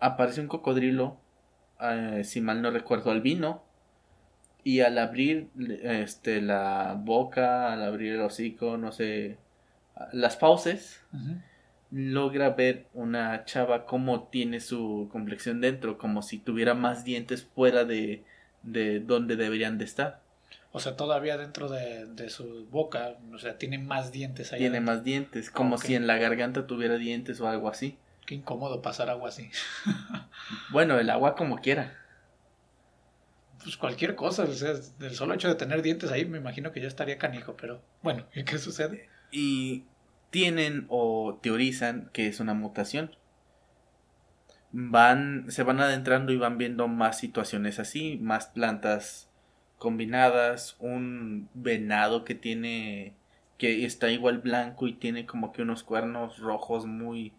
[0.00, 1.20] aparece un cocodrilo,
[1.80, 3.62] eh, si mal no recuerdo, albino,
[4.64, 5.48] y al abrir
[5.84, 9.38] este, la boca, al abrir el hocico, no sé,
[10.10, 11.04] las fauces,
[11.90, 17.84] logra ver una chava como tiene su complexión dentro, como si tuviera más dientes fuera
[17.84, 18.24] de,
[18.62, 20.20] de donde deberían de estar.
[20.70, 24.60] O sea, todavía dentro de, su boca, o sea, tiene más dientes ahí.
[24.60, 27.96] Tiene más dientes, como si en la garganta tuviera dientes o algo así.
[28.26, 29.50] Qué incómodo pasar agua así.
[30.70, 31.96] bueno, el agua como quiera.
[33.62, 36.80] Pues cualquier cosa, o sea, el solo hecho de tener dientes ahí me imagino que
[36.80, 39.08] ya estaría canijo, pero bueno, ¿y qué sucede?
[39.32, 39.84] Y
[40.30, 43.14] tienen o teorizan que es una mutación.
[44.70, 49.30] Van, se van adentrando y van viendo más situaciones así, más plantas
[49.78, 53.14] combinadas, un venado que tiene
[53.56, 57.32] que está igual blanco y tiene como que unos cuernos rojos muy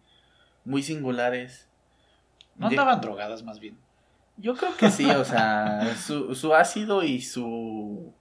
[0.64, 1.68] muy singulares.
[2.56, 3.78] No andaban drogadas más bien.
[4.36, 8.12] Yo creo que sí, o sea, su, su ácido y su...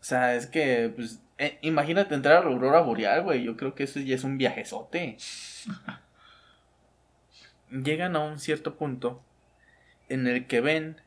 [0.00, 3.42] O sea, es que, pues, eh, imagínate entrar a la aurora boreal, güey.
[3.42, 5.16] Yo creo que eso ya es un viajezote.
[7.70, 9.22] Llegan a un cierto punto
[10.10, 11.00] en el que ven,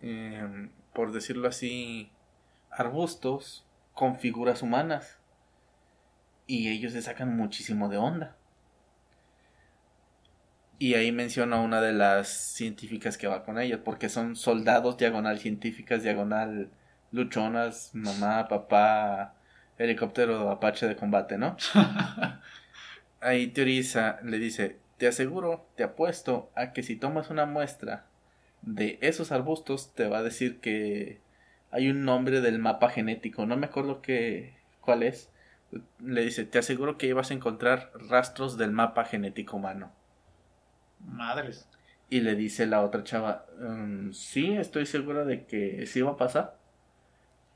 [0.00, 2.10] em, por decirlo así,
[2.70, 5.18] arbustos con figuras humanas.
[6.46, 8.36] Y ellos se sacan muchísimo de onda.
[10.78, 15.38] Y ahí menciona una de las científicas que va con ella, porque son soldados diagonal
[15.40, 16.70] científicas, diagonal
[17.12, 19.34] luchonas, mamá, papá,
[19.78, 21.56] helicóptero Apache de combate, ¿no?
[23.20, 28.06] ahí teoriza, le dice, te aseguro, te apuesto a que si tomas una muestra
[28.62, 31.20] de esos arbustos, te va a decir que
[31.70, 35.30] hay un nombre del mapa genético, no me acuerdo qué, cuál es.
[36.00, 39.92] Le dice, te aseguro que vas a encontrar rastros del mapa genético humano.
[41.00, 41.68] Madres.
[42.10, 46.16] Y le dice la otra chava, mm, sí, estoy segura de que sí va a
[46.16, 46.57] pasar.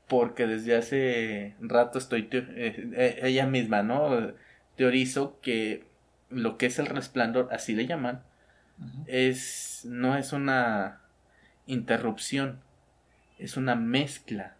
[0.07, 4.33] Porque desde hace rato estoy, eh, eh, ella misma, ¿no?
[4.75, 5.85] Teorizo que
[6.29, 8.23] lo que es el resplandor, así le llaman,
[9.07, 11.01] es, no es una
[11.67, 12.59] interrupción,
[13.37, 14.57] es una mezcla.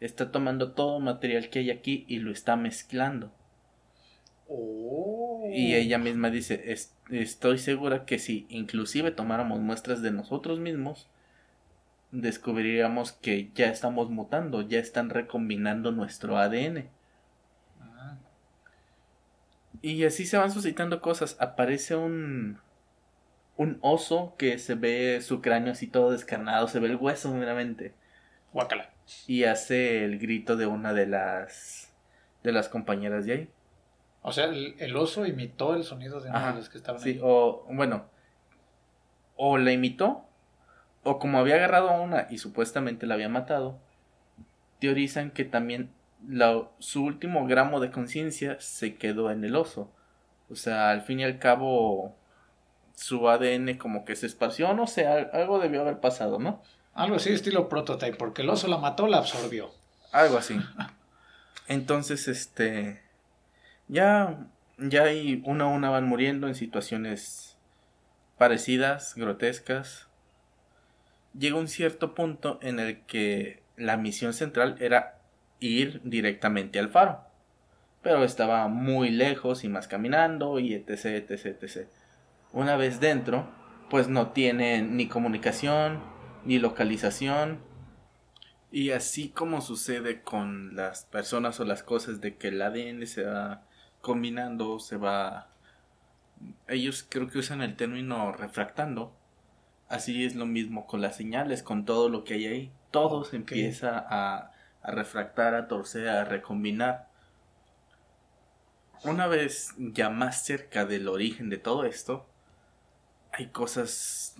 [0.00, 3.32] Está tomando todo material que hay aquí y lo está mezclando.
[4.48, 5.48] Oh.
[5.52, 6.74] Y ella misma dice,
[7.10, 11.08] estoy segura que si inclusive tomáramos muestras de nosotros mismos,
[12.12, 16.88] descubriríamos que ya estamos mutando, ya están recombinando nuestro ADN.
[17.80, 18.16] Ah.
[19.82, 21.36] Y así se van suscitando cosas.
[21.40, 22.58] Aparece un
[23.56, 27.94] un oso que se ve su cráneo así todo descarnado, se ve el hueso meramente.
[28.52, 28.90] Guácala.
[29.26, 31.92] Y hace el grito de una de las
[32.42, 33.50] de las compañeras de ahí.
[34.22, 37.64] O sea, el, oso imitó el sonido de una de las que estaban sí, o
[37.70, 38.06] bueno,
[39.36, 40.28] o la imitó,
[41.06, 43.78] o como había agarrado a una y supuestamente la había matado,
[44.80, 45.90] teorizan que también
[46.78, 49.92] su último gramo de conciencia se quedó en el oso.
[50.50, 52.16] O sea, al fin y al cabo,
[52.94, 56.62] su ADN como que se esparció, no sé, algo debió haber pasado, ¿no?
[56.92, 59.70] Algo así, estilo prototype, porque el oso la mató, la absorbió.
[60.12, 60.58] Algo así.
[61.68, 63.02] Entonces, este
[63.88, 67.56] ya, ya hay una a una van muriendo en situaciones
[68.38, 70.05] parecidas, grotescas.
[71.38, 75.20] Llega un cierto punto en el que la misión central era
[75.60, 77.20] ir directamente al faro.
[78.02, 81.88] Pero estaba muy lejos y más caminando y etc, etc, etc.
[82.52, 83.48] Una vez dentro,
[83.90, 86.00] pues no tienen ni comunicación,
[86.44, 87.58] ni localización.
[88.70, 93.24] Y así como sucede con las personas o las cosas de que el ADN se
[93.24, 93.62] va
[94.00, 95.48] combinando, se va...
[96.68, 99.16] Ellos creo que usan el término refractando.
[99.88, 102.72] Así es lo mismo con las señales, con todo lo que hay ahí.
[102.90, 107.08] Todo se empieza a, a refractar, a torcer, a recombinar.
[109.04, 112.26] Una vez ya más cerca del origen de todo esto,
[113.32, 114.36] hay cosas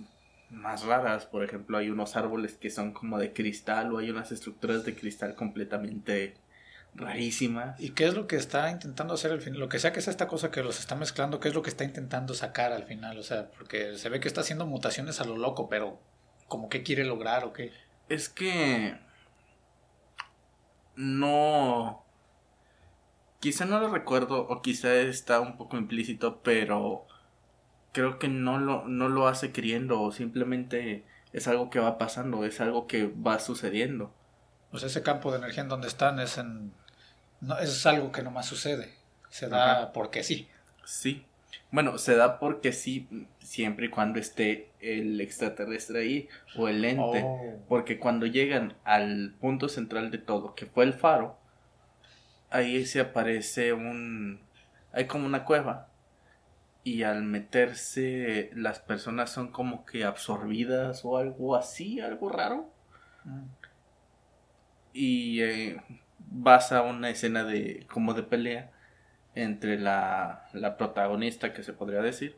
[0.49, 1.25] más raras.
[1.25, 4.95] Por ejemplo, hay unos árboles que son como de cristal o hay unas estructuras de
[4.95, 6.35] cristal completamente
[6.97, 7.75] rarísima.
[7.79, 9.59] ¿Y qué es lo que está intentando hacer al final?
[9.59, 11.69] Lo que sea que sea esta cosa que los está mezclando, ¿qué es lo que
[11.69, 13.17] está intentando sacar al final?
[13.17, 16.01] O sea, porque se ve que está haciendo mutaciones a lo loco, pero
[16.47, 17.71] ¿como qué quiere lograr o qué?
[18.09, 18.99] Es que
[20.95, 22.03] no
[23.39, 27.05] quizá no lo recuerdo o quizá está un poco implícito, pero
[27.93, 32.43] creo que no lo, no lo hace queriendo o simplemente es algo que va pasando,
[32.43, 34.13] es algo que va sucediendo.
[34.71, 36.73] Pues ese campo de energía en donde están es en
[37.41, 38.93] no, es algo que nomás sucede.
[39.29, 40.47] Se da porque sí.
[40.85, 41.25] Sí.
[41.71, 47.23] Bueno, se da porque sí, siempre y cuando esté el extraterrestre ahí o el ente.
[47.23, 47.59] Oh.
[47.67, 51.37] Porque cuando llegan al punto central de todo, que fue el faro,
[52.49, 54.39] ahí se aparece un.
[54.93, 55.89] hay como una cueva
[56.83, 62.71] y al meterse las personas son como que absorbidas o algo así, algo raro.
[63.25, 63.43] Mm.
[64.93, 65.81] Y eh,
[66.31, 68.71] vas a una escena de como de pelea
[69.35, 72.35] entre la, la protagonista que se podría decir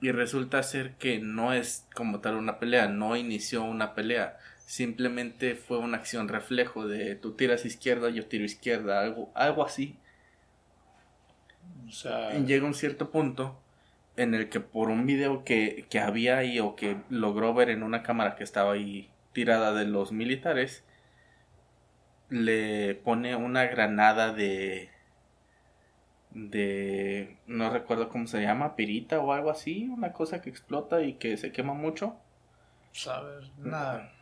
[0.00, 5.54] y resulta ser que no es como tal una pelea, no inició una pelea, simplemente
[5.54, 9.96] fue una acción reflejo de tú tiras izquierda, yo tiro izquierda, algo, algo así.
[11.88, 12.32] O sea...
[12.38, 13.58] Llega un cierto punto
[14.16, 17.82] en el que por un video que, que había ahí o que logró ver en
[17.82, 20.84] una cámara que estaba ahí tirada de los militares,
[22.28, 24.90] le pone una granada de
[26.36, 31.14] de no recuerdo cómo se llama, pirita o algo así, una cosa que explota y
[31.14, 32.16] que se quema mucho.
[32.92, 34.12] Sabes, nada,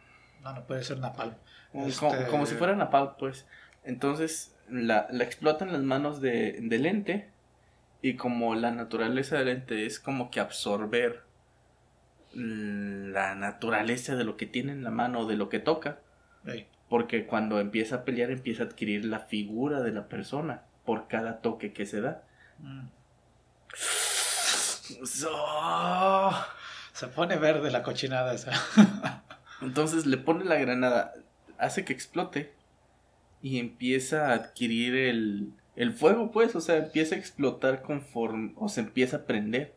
[0.43, 1.35] no, no puede ser napalm.
[1.73, 3.47] Este, como, si fuera napalm, pues.
[3.83, 7.29] Entonces la, la explota en las manos de, del ente
[8.01, 11.23] y como la naturaleza del ente es como que absorber
[12.33, 15.99] la naturaleza de lo que tiene en la mano, de lo que toca.
[16.95, 21.41] Porque cuando empieza a pelear empieza a adquirir la figura de la persona por cada
[21.41, 22.23] toque que se da.
[22.61, 22.87] Mm.
[26.93, 28.53] Se pone verde la cochinada esa.
[29.61, 31.15] Entonces le pone la granada,
[31.59, 32.55] hace que explote
[33.43, 38.69] y empieza a adquirir el, el fuego, pues, o sea, empieza a explotar conforme, o
[38.69, 39.75] se empieza a prender.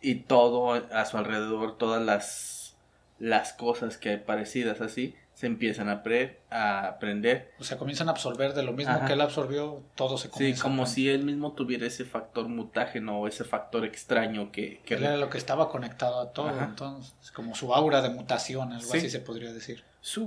[0.00, 2.74] Y todo a su alrededor, todas las,
[3.18, 7.52] las cosas que hay parecidas así, se empiezan a, pre a aprender.
[7.60, 10.56] O sea, comienzan a absorber de lo mismo que él absorbió, todo se comienza.
[10.56, 14.80] Sí, como si él mismo tuviera ese factor mutágeno o ese factor extraño que...
[14.86, 18.72] que él era lo que estaba conectado a todo, entonces, como su aura de mutación,
[18.72, 19.84] algo así se podría decir.
[20.00, 20.24] Su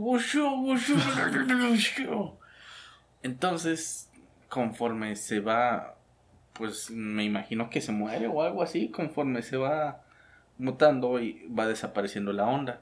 [3.24, 4.12] Entonces,
[4.48, 5.95] conforme se va,
[6.54, 10.04] pues me imagino que se muere o algo así, conforme se va
[10.60, 12.82] mutando y va desapareciendo la onda.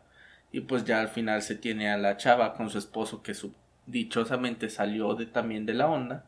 [0.51, 3.53] Y pues ya al final se tiene a la chava con su esposo que su,
[3.86, 6.25] dichosamente salió de, también de la onda.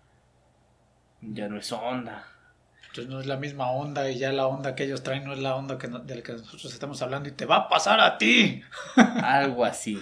[1.21, 2.25] Ya no es onda.
[2.87, 5.39] Entonces no es la misma onda y ya la onda que ellos traen no es
[5.39, 8.17] la onda que de la que nosotros estamos hablando y te va a pasar a
[8.17, 8.61] ti.
[9.23, 9.99] Algo así.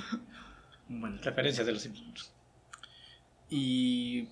[0.88, 2.34] Bueno, referencia de los Simpsons.
[3.50, 4.30] Y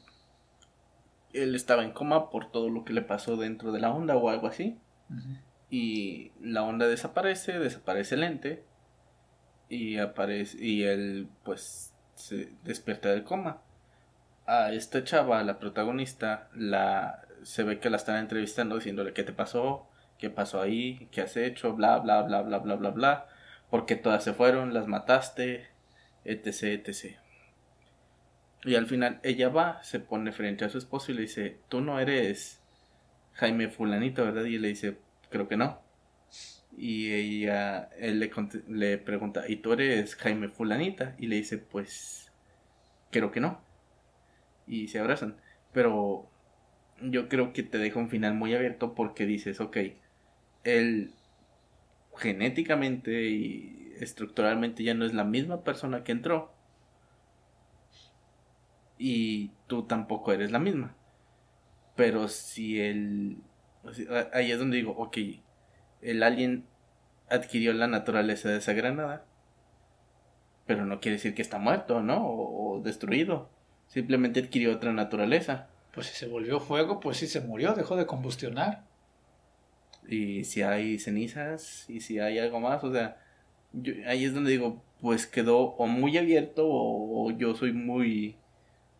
[1.33, 4.29] él estaba en coma por todo lo que le pasó dentro de la onda o
[4.29, 4.77] algo así.
[5.69, 8.63] Y la onda desaparece, desaparece el ente
[9.75, 13.61] y aparece y él pues se despierta del coma.
[14.47, 19.33] A esta chava, la protagonista, la se ve que la están entrevistando diciéndole qué te
[19.33, 23.27] pasó, qué pasó ahí, qué has hecho, bla bla bla bla bla bla bla,
[23.69, 25.67] porque todas se fueron, las mataste,
[26.23, 27.17] etc etc.
[28.63, 31.81] Y al final ella va, se pone frente a su esposo y le dice, "Tú
[31.81, 32.61] no eres
[33.33, 34.97] Jaime fulanito, ¿verdad?" Y le dice,
[35.29, 35.81] "Creo que no."
[36.77, 38.31] Y ella, él le,
[38.67, 41.15] le pregunta, ¿y tú eres Jaime Fulanita?
[41.17, 42.31] Y le dice, pues,
[43.11, 43.61] creo que no.
[44.67, 45.37] Y se abrazan.
[45.73, 46.29] Pero
[47.01, 49.77] yo creo que te deja un final muy abierto porque dices, ok,
[50.63, 51.11] él
[52.17, 56.51] genéticamente y estructuralmente ya no es la misma persona que entró.
[58.97, 60.95] Y tú tampoco eres la misma.
[61.95, 63.37] Pero si él...
[64.33, 65.17] Ahí es donde digo, ok,
[66.05, 66.65] el alien
[67.29, 69.25] adquirió la naturaleza de esa granada.
[70.65, 72.25] Pero no quiere decir que está muerto, ¿no?
[72.27, 73.49] O, destruido.
[73.87, 75.67] Simplemente adquirió otra naturaleza.
[75.93, 78.83] Pues si se volvió fuego, pues sí se murió, dejó de combustionar.
[80.07, 83.17] Y si hay cenizas, y si hay algo más, o sea,
[84.07, 88.37] ahí es donde digo, pues quedó o muy abierto o yo soy muy,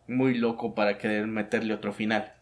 [0.08, 2.32] muy loco para querer meterle otro final.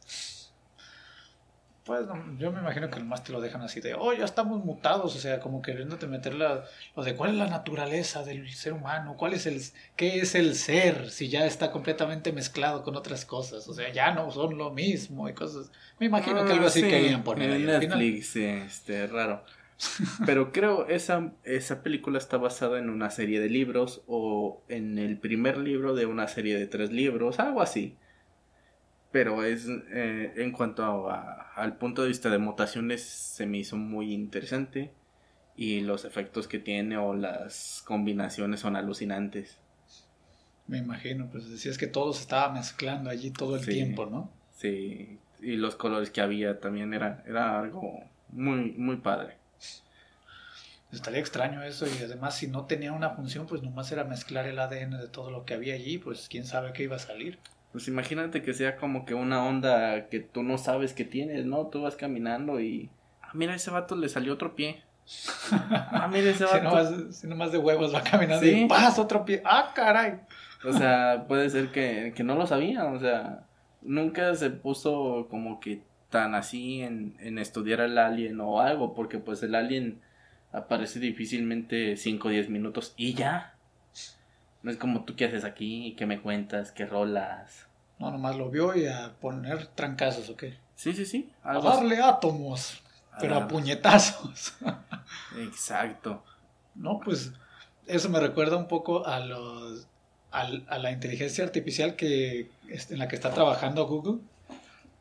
[1.85, 2.07] Pues
[2.39, 5.19] yo me imagino que más te lo dejan así de, oh, ya estamos mutados, o
[5.19, 6.65] sea, como queriéndote meter la,
[6.97, 9.61] lo de cuál es la naturaleza del ser humano, cuál es el,
[9.95, 14.15] qué es el ser, si ya está completamente mezclado con otras cosas, o sea, ya
[14.15, 15.71] no son lo mismo y cosas.
[15.99, 17.51] Me imagino que algo así ah, querían poner.
[17.51, 19.45] En Netflix, sí, este, raro.
[20.25, 25.19] Pero creo esa esa película está basada en una serie de libros o en el
[25.19, 27.99] primer libro de una serie de tres libros, algo así
[29.15, 34.13] pero es eh, en cuanto al punto de vista de mutaciones se me hizo muy
[34.13, 34.91] interesante
[35.55, 39.61] y los efectos que tiene o las combinaciones son alucinantes.
[40.67, 44.33] Me imagino, pues decías que todo se estaba mezclando allí todo el tiempo, ¿no?
[44.57, 48.01] Sí, y los colores que había también era, era algo
[48.31, 49.37] muy, muy padre.
[50.91, 54.59] Estaría extraño eso y además si no tenía una función, pues nomás era mezclar el
[54.59, 57.39] ADN de todo lo que había allí, pues quién sabe qué iba a salir.
[57.75, 61.67] Pues imagínate que sea como que una onda que tú no sabes que tienes, ¿no?
[61.67, 62.89] Tú vas caminando y...
[63.21, 64.85] Ah, mira, ese vato le salió otro pie.
[65.51, 67.13] ah, mira, ese vato...
[67.13, 69.01] Si nomás, de huevos va caminando y ¡paz!
[69.01, 69.43] Otro pie.
[69.45, 70.21] ¡Ah, caray!
[70.65, 73.45] O sea, puede ser que, que no lo sabía, o sea...
[73.83, 79.19] Nunca se puso como que tan así en, en estudiar al alien o algo, porque
[79.19, 80.01] pues el alien
[80.53, 83.54] aparece difícilmente 5 o 10 minutos y ya.
[84.65, 87.67] No es como tú qué haces aquí, qué me cuentas, qué rolas.
[87.99, 90.57] No, nomás lo vio y a poner trancazos, ¿o qué?
[90.75, 91.31] Sí, sí, sí.
[91.43, 92.83] A darle átomos,
[93.21, 93.49] pero a ah.
[93.49, 94.55] puñetazos.
[95.39, 96.25] Exacto.
[96.75, 97.33] No, pues
[97.87, 99.87] eso me recuerda un poco a los
[100.31, 104.23] a, la inteligencia artificial que en la que está trabajando Google.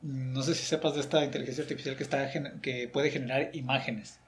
[0.01, 2.30] No sé si sepas de esta inteligencia artificial que está
[2.61, 4.20] que puede generar imágenes.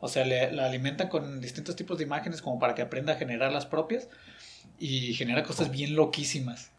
[0.00, 3.16] O sea, le, la alimentan con distintos tipos de imágenes como para que aprenda a
[3.16, 4.08] generar las propias
[4.78, 6.72] y genera cosas bien loquísimas.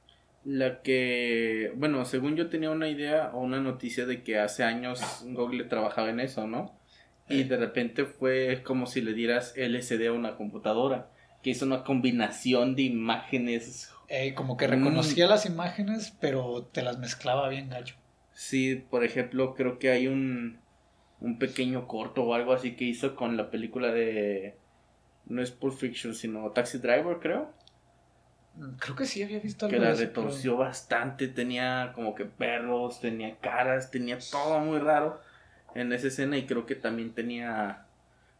[0.44, 5.02] La que, bueno, según yo tenía una idea o una noticia de que hace años
[5.26, 6.78] Google trabajaba en eso, ¿no?
[7.28, 7.44] Y eh.
[7.44, 11.10] de repente fue como si le dieras LCD a una computadora,
[11.44, 13.92] que hizo una combinación de imágenes.
[14.08, 17.96] Eh, como que reconocía las imágenes, pero te las mezclaba bien gacho.
[18.32, 20.60] Sí, por ejemplo, creo que hay un,
[21.20, 24.56] un pequeño corto o algo así que hizo con la película de...
[25.26, 27.52] No es Pulp Fiction, sino Taxi Driver, creo.
[28.80, 33.36] Creo que sí había visto algo Que la retorció bastante, tenía como que perros, tenía
[33.38, 35.22] caras, tenía todo muy raro
[35.76, 37.86] en esa escena y creo que también tenía...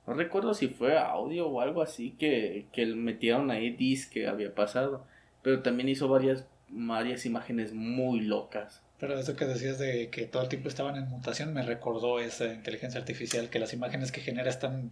[0.08, 4.56] No recuerdo si fue audio o algo así que, que metieron ahí dis que había
[4.56, 5.06] pasado.
[5.44, 8.82] Pero también hizo varias, varias imágenes muy locas.
[9.00, 12.48] Pero eso que decías de que todo el tiempo estaban en mutación me recordó esa
[12.48, 14.92] inteligencia artificial, que las imágenes que genera están,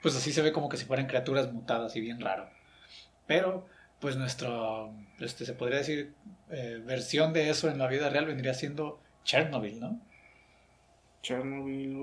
[0.00, 2.48] pues así se ve como que si fueran criaturas mutadas y bien raro.
[3.26, 3.66] Pero
[4.02, 4.50] pues nuestra,
[5.20, 6.12] este, se podría decir,
[6.50, 10.00] eh, versión de eso en la vida real vendría siendo Chernobyl, ¿no?
[11.22, 12.02] Chernobyl,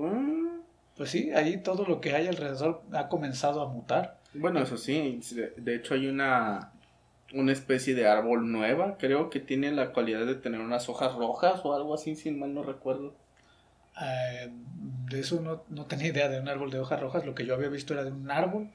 [0.96, 4.18] pues sí, ahí todo lo que hay alrededor ha comenzado a mutar.
[4.32, 5.20] Bueno, eso sí,
[5.58, 6.72] de hecho hay una,
[7.34, 11.60] una especie de árbol nueva, creo que tiene la cualidad de tener unas hojas rojas
[11.64, 13.14] o algo así, si mal no recuerdo.
[14.00, 14.50] Eh,
[15.10, 17.52] de eso no, no tenía idea de un árbol de hojas rojas, lo que yo
[17.54, 18.70] había visto era de un árbol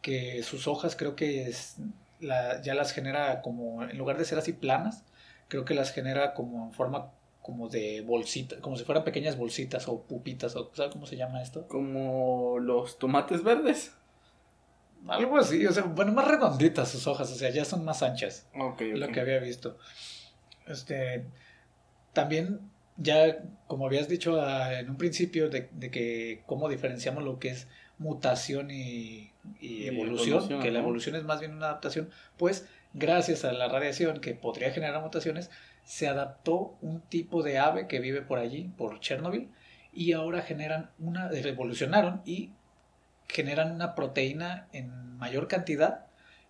[0.00, 1.76] que sus hojas creo que es,
[2.20, 5.04] ya las genera como, en lugar de ser así planas,
[5.48, 7.12] creo que las genera como en forma
[7.42, 11.42] como de bolsitas, como si fueran pequeñas bolsitas o pupitas, o ¿sabes cómo se llama
[11.42, 11.66] esto?
[11.66, 13.94] Como los tomates verdes.
[15.06, 18.46] Algo así, o sea, bueno, más redonditas sus hojas, o sea, ya son más anchas.
[18.54, 19.78] Lo que había visto.
[20.66, 21.24] Este,
[22.12, 22.60] también,
[22.98, 27.48] ya como habías dicho ah, en un principio, de, de que cómo diferenciamos lo que
[27.50, 27.68] es
[27.98, 33.68] mutación y, evolución, que la evolución es más bien una adaptación, pues gracias a la
[33.68, 35.50] radiación que podría generar mutaciones,
[35.84, 39.48] se adaptó un tipo de ave que vive por allí, por Chernobyl,
[39.92, 42.50] y ahora generan una, evolucionaron y
[43.26, 46.06] generan una proteína en mayor cantidad,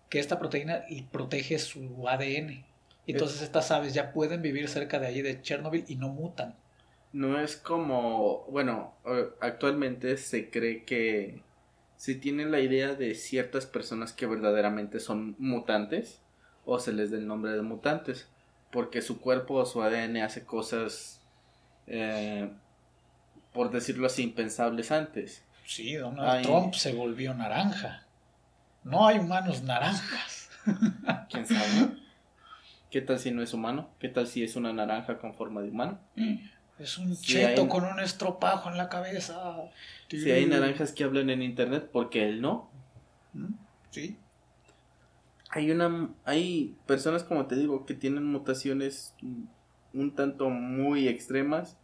[0.09, 2.65] que esta proteína protege su ADN.
[3.07, 6.55] Entonces estas aves ya pueden vivir cerca de allí de Chernobyl y no mutan
[7.11, 11.41] no es como, bueno, eh, actualmente se cree que
[11.97, 16.21] se tiene la idea de ciertas personas que verdaderamente son mutantes
[16.65, 18.29] o se les da el nombre de mutantes
[18.71, 21.21] porque su cuerpo o su ADN hace cosas,
[21.87, 22.51] eh,
[23.53, 25.43] por decirlo así, impensables antes.
[25.65, 28.03] Sí, Donald Trump se volvió naranja.
[28.83, 30.49] No hay humanos naranjas.
[31.29, 31.97] ¿Quién sabe?
[32.89, 33.89] ¿Qué tal si no es humano?
[33.99, 35.99] ¿Qué tal si es una naranja con forma de humano?
[36.15, 36.37] Mm.
[36.79, 39.69] Es un cheto con un estropajo en la cabeza.
[40.09, 42.69] Si hay naranjas que hablan en internet, ¿por qué él no?
[43.33, 43.53] ¿Mm?
[43.91, 44.17] Sí.
[45.49, 49.13] Hay una hay personas como te digo que tienen mutaciones
[49.93, 51.77] un tanto muy extremas.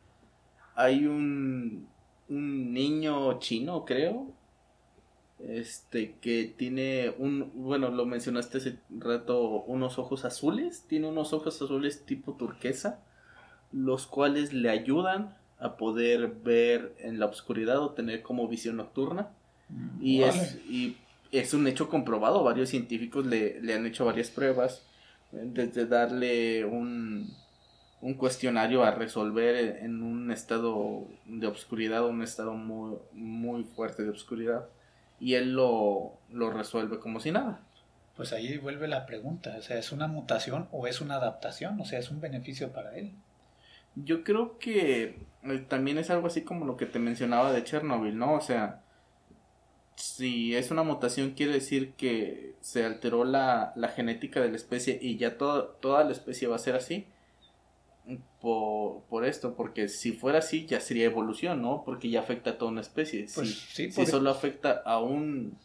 [0.75, 1.87] Hay un
[2.27, 4.33] un niño chino, creo,
[5.39, 11.61] este que tiene un bueno lo mencionaste hace rato unos ojos azules tiene unos ojos
[11.61, 13.03] azules tipo turquesa
[13.75, 19.27] los cuales le ayudan a poder ver en la oscuridad o tener como visión nocturna.
[19.67, 20.97] Mm, y, es, y
[21.31, 24.83] es un hecho comprobado, varios científicos le, han hecho varias pruebas,
[25.31, 27.33] desde darle un,
[27.99, 34.09] un cuestionario a resolver en un estado de obscuridad, un estado muy, muy fuerte de
[34.09, 34.65] obscuridad,
[35.19, 37.59] y él lo, lo resuelve como si nada.
[38.15, 41.81] Pues ahí vuelve la pregunta, o sea, ¿es una mutación o es una adaptación?
[41.81, 43.11] O sea, ¿es un beneficio para él?
[43.95, 48.17] Yo creo que eh, también es algo así como lo que te mencionaba de Chernobyl,
[48.17, 48.33] ¿no?
[48.35, 48.83] O sea,
[49.95, 54.99] si es una mutación quiere decir que se alteró la, la genética de la especie
[55.01, 57.07] y ya toda la especie va a ser así.
[58.39, 61.83] por, por esto, porque si fuera así ya sería evolución, ¿no?
[61.83, 63.25] Porque ya afecta a toda una especie.
[63.33, 65.57] Pues si, sí, si solo afecta a un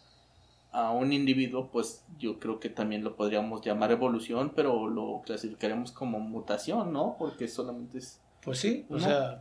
[0.72, 5.92] a un individuo, pues yo creo que también lo podríamos llamar evolución, pero lo clasificaremos
[5.92, 7.16] como mutación, ¿no?
[7.18, 9.00] Porque solamente es Pues sí, o ¿No?
[9.00, 9.40] sea,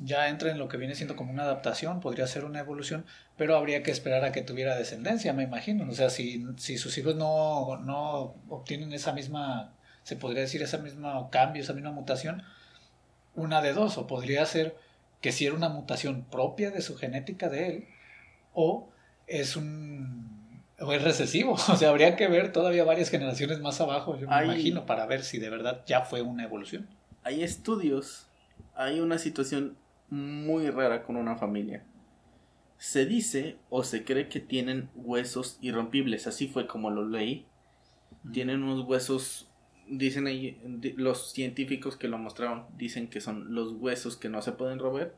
[0.00, 3.06] ya entra en lo que viene siendo como una adaptación, podría ser una evolución,
[3.36, 5.88] pero habría que esperar a que tuviera descendencia, me imagino.
[5.88, 10.78] O sea, si, si sus hijos no, no obtienen esa misma, se podría decir, esa
[10.78, 12.42] misma cambio, esa misma mutación,
[13.34, 14.76] una de dos, o podría ser
[15.20, 17.88] que si era una mutación propia de su genética de él,
[18.52, 18.90] o
[19.26, 20.37] es un
[20.80, 24.34] o es recesivo, o sea, habría que ver todavía varias generaciones más abajo, yo me
[24.34, 26.88] Hay- imagino, para ver si de verdad ya fue una evolución.
[27.24, 28.28] hay estudios,
[28.74, 29.76] hay una situación
[30.10, 31.84] muy rara con una familia.
[32.78, 37.44] Se dice o se cree que tienen huesos irrompibles, así fue como lo leí.
[38.32, 39.50] Tienen unos huesos,
[39.88, 40.60] dicen ahí,
[40.96, 45.14] los científicos que lo mostraron, dicen que son los huesos que no se pueden romper,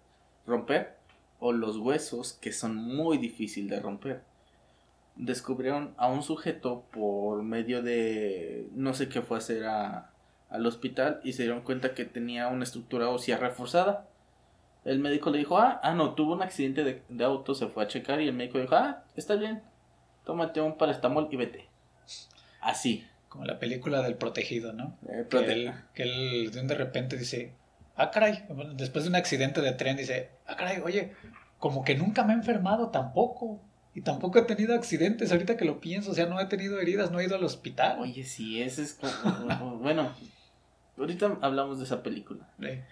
[0.47, 0.97] romper
[1.39, 4.23] o los huesos que son muy difícil de romper.
[5.17, 10.11] Descubrieron a un sujeto por medio de, no sé qué fue a hacer a,
[10.49, 14.07] al hospital y se dieron cuenta que tenía una estructura ósea reforzada.
[14.85, 17.85] El médico le dijo, ah, ah, no, tuvo un accidente de, de auto, se fue
[17.85, 19.63] a checar y el médico dijo, ah, está bien,
[20.25, 21.69] tómate un paracetamol y vete.
[22.61, 23.07] Así.
[23.29, 24.97] Como la película del protegido, ¿no?
[25.09, 27.53] Eh, Que él, que él de un de repente dice,
[27.95, 28.45] ah, caray,
[28.75, 31.13] después de un accidente de tren dice, ah, caray, oye,
[31.59, 33.61] como que nunca me he enfermado tampoco.
[33.95, 37.11] Y tampoco he tenido accidentes, ahorita que lo pienso, o sea, no he tenido heridas,
[37.11, 37.99] no he ido al hospital.
[37.99, 39.79] Oye, sí, ese es como...
[39.79, 40.13] bueno,
[40.97, 42.49] ahorita hablamos de esa película.
[42.61, 42.85] Eh,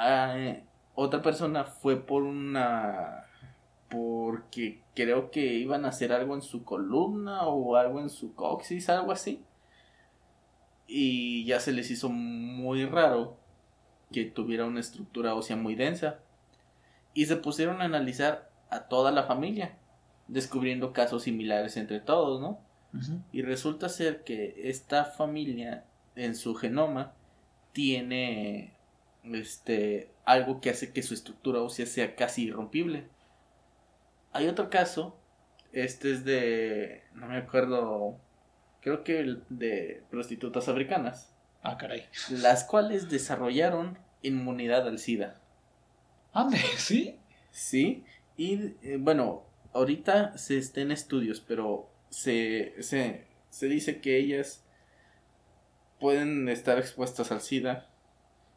[0.00, 0.64] Ah, eh,
[0.94, 3.24] otra persona fue por una...
[3.88, 8.88] porque creo que iban a hacer algo en su columna o algo en su coxis,
[8.88, 9.44] algo así.
[10.86, 13.36] Y ya se les hizo muy raro
[14.12, 16.20] que tuviera una estructura ósea muy densa.
[17.12, 19.78] Y se pusieron a analizar a toda la familia,
[20.28, 22.60] descubriendo casos similares entre todos, ¿no?
[23.32, 25.84] Y resulta ser que esta familia
[26.16, 27.12] en su genoma
[27.72, 28.72] tiene
[29.24, 33.06] este algo que hace que su estructura ósea sea casi irrompible.
[34.32, 35.16] Hay otro caso,
[35.72, 38.18] este es de no me acuerdo,
[38.80, 42.04] creo que el de prostitutas africanas, Ah, caray.
[42.30, 45.40] las cuales desarrollaron inmunidad al SIDA.
[46.32, 47.18] Ande, ¿sí?
[47.50, 48.04] Sí,
[48.36, 49.42] y eh, bueno,
[49.72, 54.64] ahorita se está en estudios, pero se, se, se dice que ellas
[56.00, 57.86] pueden estar expuestas al SIDA.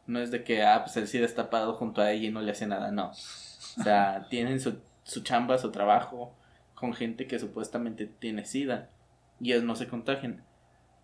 [0.06, 2.40] No es de que, ah, pues el SIDA está parado junto a ella y no
[2.40, 3.10] le hace nada, no.
[3.10, 6.34] O sea, tienen su, su chamba, su trabajo
[6.74, 8.90] con gente que supuestamente tiene SIDA
[9.40, 10.44] y ellos no se contagian.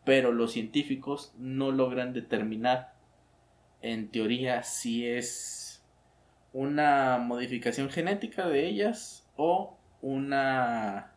[0.05, 2.95] Pero los científicos no logran determinar,
[3.83, 5.85] en teoría, si es
[6.53, 11.13] una modificación genética de ellas o una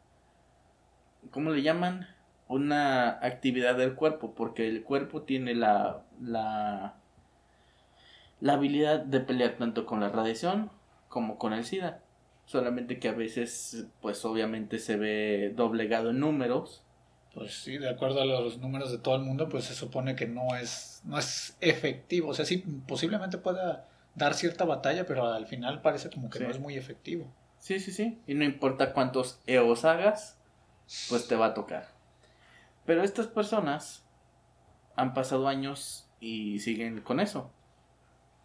[1.32, 2.08] ¿cómo le llaman?
[2.48, 6.96] una actividad del cuerpo porque el cuerpo tiene la la
[8.40, 10.70] la habilidad de pelear tanto con la radiación
[11.10, 12.00] como con el SIDA
[12.46, 16.84] solamente que a veces pues obviamente se ve doblegado en números
[17.34, 20.28] Pues sí, de acuerdo a los números de todo el mundo, pues se supone que
[20.28, 22.28] no es, no es efectivo.
[22.30, 26.44] O sea, sí, posiblemente pueda dar cierta batalla, pero al final parece como que Sí.
[26.44, 27.34] no es muy efectivo.
[27.62, 28.20] Sí, sí, sí.
[28.26, 30.36] Y no importa cuántos EOS hagas,
[31.10, 31.90] pues te va a tocar.
[32.88, 34.04] Pero estas personas
[34.96, 37.52] han pasado años y siguen con eso.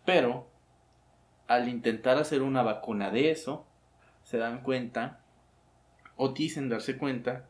[0.04, 0.50] Pero
[1.48, 3.66] al intentar hacer una vacuna de eso,
[4.22, 5.20] se dan cuenta
[6.16, 7.46] o dicen darse cuenta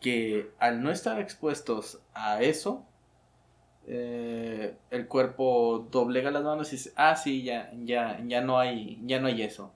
[0.00, 2.86] que al no estar expuestos a eso,
[3.86, 8.98] eh, el cuerpo doblega las manos y dice, ah, sí, ya, ya, ya no hay,
[9.04, 9.74] ya no hay eso.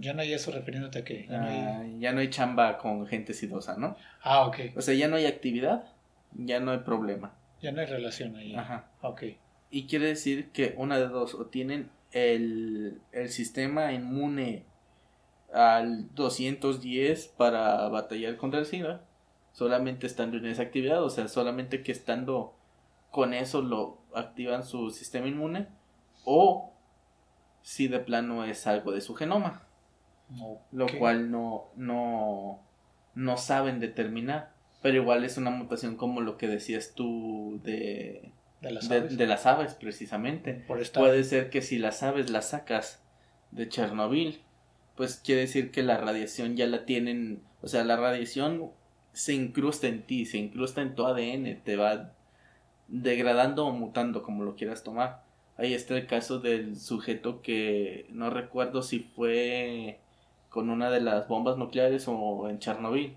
[0.00, 1.58] Ya no hay eso refiriéndote a que ya no hay...
[1.58, 3.96] Ah, ya no hay chamba con gente sidosa, ¿no?
[4.22, 4.58] Ah, ok.
[4.76, 5.84] O sea, ya no hay actividad,
[6.32, 7.34] ya no hay problema.
[7.60, 8.54] Ya no hay relación ahí.
[8.54, 8.86] Ajá.
[9.02, 9.24] Ok.
[9.70, 14.64] Y quiere decir que una de dos, o tienen el, el sistema inmune
[15.52, 19.02] al 210 para batallar contra el SIDA,
[19.52, 22.54] solamente estando en esa actividad, o sea, solamente que estando
[23.10, 25.68] con eso lo activan su sistema inmune,
[26.24, 26.72] o
[27.62, 29.62] si de plano es algo de su genoma.
[30.72, 32.60] Lo cual no, no,
[33.14, 34.52] no saben determinar.
[34.82, 39.16] Pero igual es una mutación como lo que decías tú de, De las de, aves.
[39.16, 40.54] de las aves, precisamente.
[40.66, 41.00] Por esta...
[41.00, 43.02] Puede ser que si las aves las sacas
[43.50, 44.42] de Chernobyl,
[44.96, 48.72] pues quiere decir que la radiación ya la tienen, o sea, la radiación
[49.12, 52.12] se incrusta en ti, se incrusta en tu ADN, te va
[52.88, 55.24] degradando o mutando como lo quieras tomar.
[55.56, 60.00] Ahí está el caso del sujeto que no recuerdo si fue
[60.54, 63.16] con una de las bombas nucleares o en Chernobyl.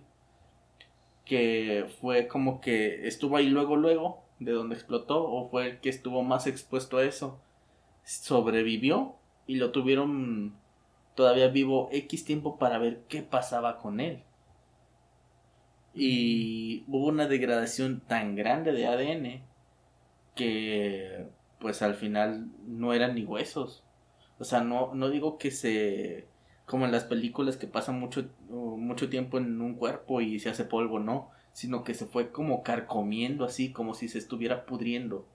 [1.23, 5.89] Que fue como que estuvo ahí luego, luego, de donde explotó, o fue el que
[5.89, 7.39] estuvo más expuesto a eso.
[8.03, 10.55] Sobrevivió y lo tuvieron
[11.13, 14.23] todavía vivo X tiempo para ver qué pasaba con él.
[15.93, 19.43] Y hubo una degradación tan grande de ADN
[20.33, 21.27] que
[21.59, 23.83] pues al final no eran ni huesos.
[24.39, 26.35] O sea, no, no digo que se...
[26.67, 30.65] como en las películas que pasan mucho, mucho tiempo en un cuerpo y se hace
[30.65, 31.31] polvo, no.
[31.53, 35.25] Sino que se fue como carcomiendo así, como si se estuviera pudriendo.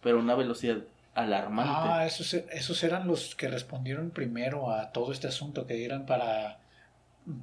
[0.00, 0.78] Pero a una velocidad
[1.14, 1.72] alarmante.
[1.74, 6.60] Ah, esos, esos eran los que respondieron primero a todo este asunto, que eran para,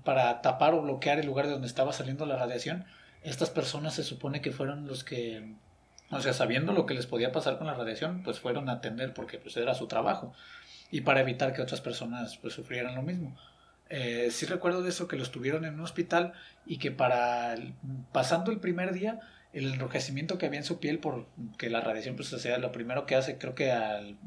[0.06, 2.86] para tapar o bloquear el lugar de donde estaba saliendo la radiación.
[3.24, 5.54] Estas personas se supone que fueron los que
[6.12, 9.14] o sea, sabiendo lo que les podía pasar con la radiación, pues fueron a atender
[9.14, 10.34] porque pues era su trabajo
[10.94, 13.36] y para evitar que otras personas pues sufrieran lo mismo.
[13.90, 16.34] Eh, sí recuerdo de eso que los tuvieron en un hospital
[16.68, 17.56] y que para
[18.12, 19.20] pasando el primer día
[19.54, 21.26] el enrojecimiento que había en su piel por
[21.58, 24.18] que la radiación pues o sea lo primero que hace creo que al,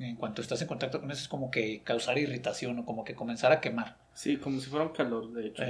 [0.00, 3.14] en cuanto estás en contacto con eso es como que causar irritación o como que
[3.14, 3.98] comenzar a quemar.
[4.14, 5.64] Sí como si fuera un calor de hecho.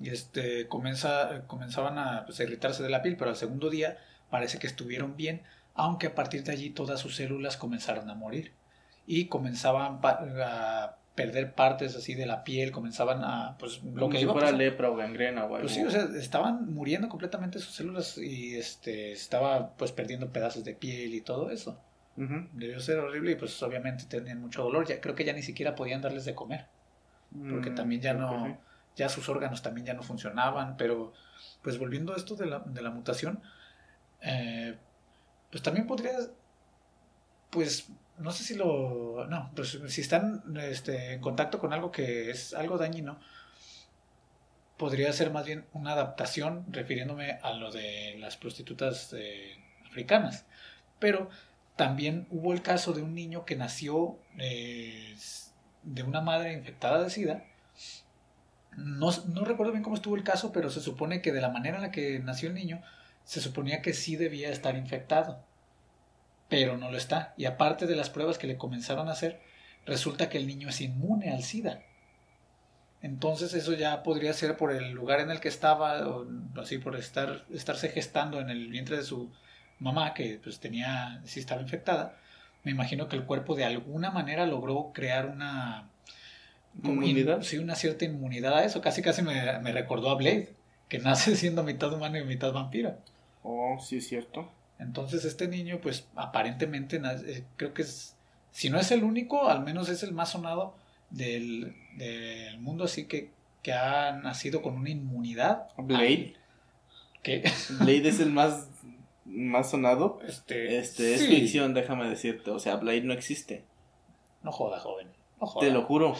[0.00, 3.98] Y este comienza comenzaban a pues, irritarse de la piel pero al segundo día
[4.30, 5.42] parece que estuvieron bien,
[5.74, 8.52] aunque a partir de allí todas sus células comenzaron a morir
[9.06, 14.26] y comenzaban a perder partes así de la piel, comenzaban a pues lo que si
[14.26, 15.60] fuera lepra o gangrena o algo.
[15.60, 20.64] Pues sí, o sea, estaban muriendo completamente sus células y este estaba pues perdiendo pedazos
[20.64, 21.78] de piel y todo eso.
[22.16, 25.74] Debió ser horrible y pues obviamente tenían mucho dolor, ya creo que ya ni siquiera
[25.74, 26.66] podían darles de comer.
[27.50, 28.56] Porque mm, también ya no
[28.96, 31.12] ya sus órganos también ya no funcionaban, pero
[31.62, 33.42] pues volviendo a esto de la, de la mutación,
[34.20, 34.76] eh,
[35.50, 36.30] pues también podrías,
[37.50, 37.88] pues
[38.18, 42.54] no sé si lo, no, pues si están este, en contacto con algo que es
[42.54, 43.18] algo dañino,
[44.76, 49.56] podría ser más bien una adaptación, refiriéndome a lo de las prostitutas eh,
[49.86, 50.44] africanas.
[50.98, 51.28] Pero
[51.76, 55.16] también hubo el caso de un niño que nació eh,
[55.82, 57.44] de una madre infectada de SIDA.
[58.76, 61.76] No, no recuerdo bien cómo estuvo el caso, pero se supone que de la manera
[61.76, 62.82] en la que nació el niño,
[63.24, 65.44] se suponía que sí debía estar infectado,
[66.54, 67.34] pero no lo está.
[67.36, 69.40] Y aparte de las pruebas que le comenzaron a hacer,
[69.86, 71.82] resulta que el niño es inmune al SIDA.
[73.02, 76.24] Entonces eso ya podría ser por el lugar en el que estaba, o
[76.56, 79.32] así por estar, estarse gestando en el vientre de su
[79.80, 82.20] mamá, que pues tenía, sí estaba infectada.
[82.62, 85.90] Me imagino que el cuerpo de alguna manera logró crear una...
[86.84, 87.42] ¿Inmunidad?
[87.42, 88.80] sí, una cierta inmunidad a eso.
[88.80, 90.54] Casi casi me, me recordó a Blade,
[90.88, 92.96] que nace siendo mitad humano y mitad vampiro.
[93.42, 94.50] Oh, sí, es cierto.
[94.78, 98.16] Entonces este niño, pues aparentemente, eh, creo que es,
[98.50, 100.76] si no es el único, al menos es el más sonado
[101.10, 103.30] del, del mundo, así que,
[103.62, 105.68] que ha nacido con una inmunidad.
[105.76, 106.34] Blade.
[107.22, 107.50] ¿Qué?
[107.80, 108.68] Blade es el más,
[109.24, 110.18] más sonado.
[110.26, 112.50] Este, este es ficción, déjame decirte.
[112.50, 113.64] O sea, Blade no existe.
[114.42, 115.08] No joda, joven.
[115.60, 116.16] Te lo juro.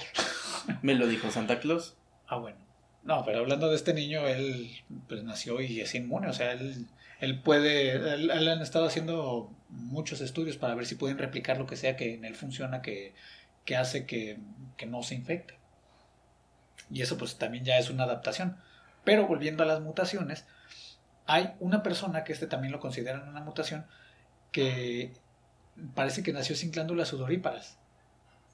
[0.82, 1.96] Me lo dijo Santa Claus.
[2.26, 2.58] Ah, bueno.
[3.02, 4.70] No, pero hablando de este niño, él
[5.08, 6.86] pues nació y es inmune, o sea, él
[7.24, 11.76] él puede, él, han estado haciendo muchos estudios para ver si pueden replicar lo que
[11.76, 13.14] sea que en él funciona, que,
[13.64, 14.38] que hace que,
[14.76, 15.54] que, no se infecte.
[16.90, 18.56] Y eso pues también ya es una adaptación.
[19.04, 20.44] Pero volviendo a las mutaciones,
[21.26, 23.86] hay una persona que este también lo consideran una mutación,
[24.52, 25.12] que
[25.94, 27.78] parece que nació sin glándulas sudoríparas.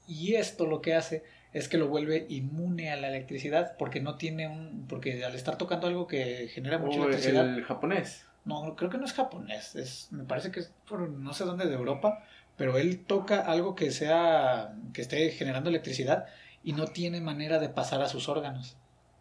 [0.07, 4.15] Y esto lo que hace es que lo vuelve inmune a la electricidad porque no
[4.15, 8.89] tiene un porque al estar tocando algo que genera mucha electricidad el japonés no, creo
[8.89, 12.23] que no es japonés, es, me parece que es por no sé dónde de Europa,
[12.57, 16.25] pero él toca algo que sea, que esté generando electricidad
[16.63, 18.77] y no tiene manera de pasar a sus órganos.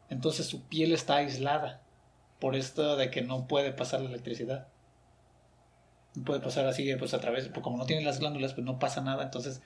[0.09, 1.81] Entonces su piel está aislada
[2.39, 4.69] por esto de que no puede pasar la electricidad.
[6.15, 8.79] No puede pasar así, pues a través, pues como no tiene las glándulas, pues no
[8.79, 9.63] pasa nada, entonces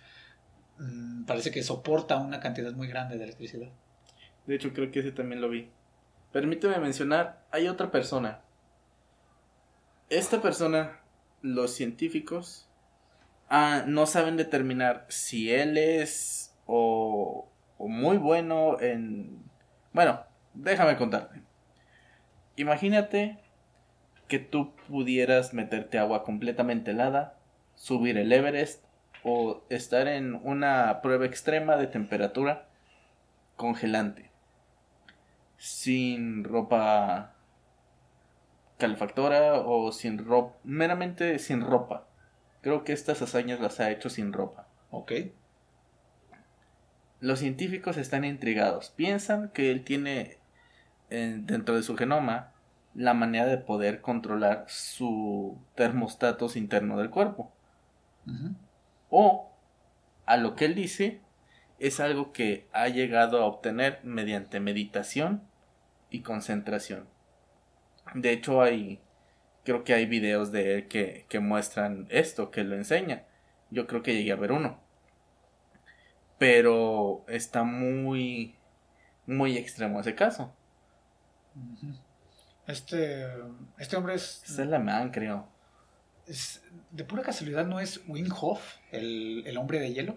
[0.79, 3.71] mm, parece que soporta una cantidad muy grande de electricidad.
[4.47, 5.71] De hecho, creo que ese también lo vi.
[6.33, 8.44] Permíteme mencionar, hay otra persona
[10.11, 11.01] esta persona,
[11.43, 12.69] los científicos,
[13.49, 17.49] ah, no saben determinar si él es o,
[17.79, 19.43] o muy bueno en...
[19.93, 20.21] Bueno,
[20.55, 21.43] déjame contarte.
[22.57, 23.39] Imagínate
[24.29, 27.39] que tú pudieras meterte agua completamente helada,
[27.75, 28.85] subir el Everest
[29.23, 32.69] o estar en una prueba extrema de temperatura
[33.57, 34.31] congelante,
[35.57, 37.34] sin ropa
[38.79, 42.07] calefactora o sin ropa, meramente sin ropa.
[42.61, 44.67] Creo que estas hazañas las ha hecho sin ropa.
[44.91, 45.13] Ok.
[47.21, 48.91] Los científicos están intrigados.
[48.91, 50.39] Piensan que él tiene
[51.11, 52.53] eh, dentro de su genoma
[52.95, 57.53] la manera de poder controlar su termostatus interno del cuerpo.
[59.11, 59.53] O,
[60.27, 61.21] a lo que él dice,
[61.79, 65.43] es algo que ha llegado a obtener mediante meditación
[66.09, 67.09] y concentración.
[68.15, 69.01] De hecho, hay,
[69.65, 73.25] creo que hay videos de él que, que muestran esto, que lo enseña.
[73.71, 74.81] Yo creo que llegué a ver uno.
[76.39, 78.55] Pero está muy,
[79.27, 80.55] muy extremo ese caso.
[82.67, 83.27] Este,
[83.79, 84.43] este hombre es...
[84.45, 85.49] Es el alemán, creo.
[86.27, 90.17] Es, de pura casualidad, ¿no es Wim Hof, el, el hombre de hielo?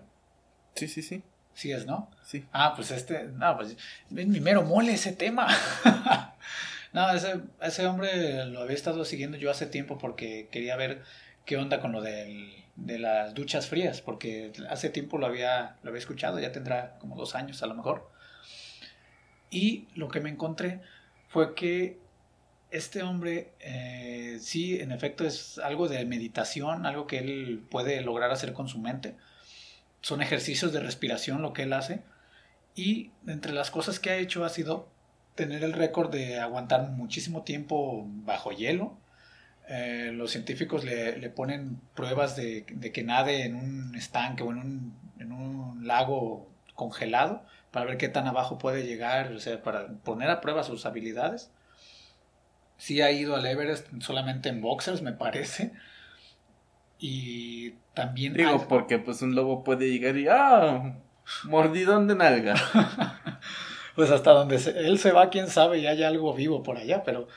[0.75, 1.23] Sí, sí, sí.
[1.53, 2.11] Sí es, ¿no?
[2.23, 2.45] Sí.
[2.51, 3.75] Ah, pues este, no, pues
[4.15, 5.47] es mi mero mole ese tema.
[6.93, 11.03] no, ese, ese hombre lo había estado siguiendo yo hace tiempo porque quería ver
[11.45, 15.99] qué onda con lo de las duchas frías, porque hace tiempo lo había, lo había
[15.99, 18.09] escuchado, ya tendrá como dos años a lo mejor.
[19.49, 20.81] Y lo que me encontré
[21.29, 21.99] fue que
[22.69, 28.31] este hombre eh, sí, en efecto, es algo de meditación, algo que él puede lograr
[28.31, 29.15] hacer con su mente
[30.01, 32.01] son ejercicios de respiración lo que él hace.
[32.75, 34.87] Y entre las cosas que ha hecho ha sido
[35.37, 38.97] tener el récord de aguantar muchísimo tiempo bajo hielo.
[39.69, 44.97] Eh, los científicos le, ponen pruebas de, que nade en un estanque o en un,
[45.19, 50.29] en un, lago congelado para ver qué tan abajo puede llegar, o sea, para poner
[50.29, 51.51] a prueba sus habilidades.
[52.77, 55.71] Sí ha ido al Everest solamente en boxers, me parece.
[56.99, 58.33] Y también...
[58.33, 60.27] Digo, porque pues un lobo puede llegar y...
[60.27, 60.97] ¡Ah!
[61.43, 62.55] Mordidón de nalga.
[63.97, 67.27] pues hasta donde él se va, quién sabe, y hay algo vivo por allá, pero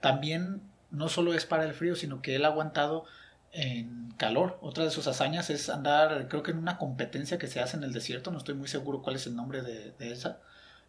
[0.00, 3.04] también no solo es para el frío, sino que él ha aguantado
[3.52, 4.58] en calor.
[4.62, 7.84] Otra de sus hazañas es andar, creo que en una competencia que se hace en
[7.84, 10.40] el desierto, no estoy muy seguro cuál es el nombre de, de esa,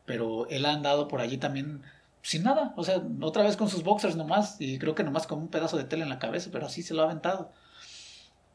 [0.04, 1.84] pero él ha andado por allí también
[2.24, 5.38] sin nada, o sea, otra vez con sus boxers nomás, y creo que nomás con
[5.38, 7.52] un pedazo de tela en la cabeza, pero así se lo ha aventado.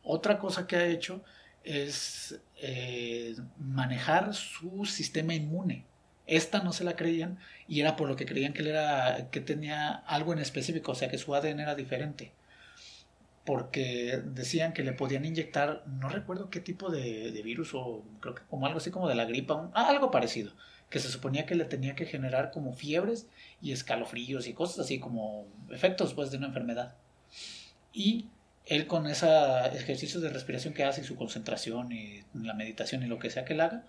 [0.03, 1.23] Otra cosa que ha hecho
[1.63, 5.87] es eh, manejar su sistema inmune.
[6.27, 9.41] Esta no se la creían y era por lo que creían que él era que
[9.41, 12.33] tenía algo en específico, o sea que su ADN era diferente.
[13.45, 18.43] Porque decían que le podían inyectar, no recuerdo qué tipo de, virus o creo que
[18.45, 20.53] como algo así como de la gripa, algo parecido
[20.91, 23.29] que se suponía que le tenía que generar como fiebres
[23.63, 26.95] y escalofríos y cosas así como efectos pues de una enfermedad.
[27.93, 28.27] Y
[28.67, 33.07] él con esos ejercicios de respiración que hace y su concentración y la meditación y
[33.07, 33.85] lo que sea que él haga,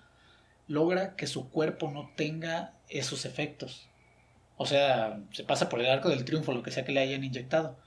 [0.72, 3.90] logra que su cuerpo no tenga esos efectos.
[4.58, 7.24] O sea, se pasa por el arco del triunfo, lo que sea que le hayan
[7.24, 7.78] inyectado.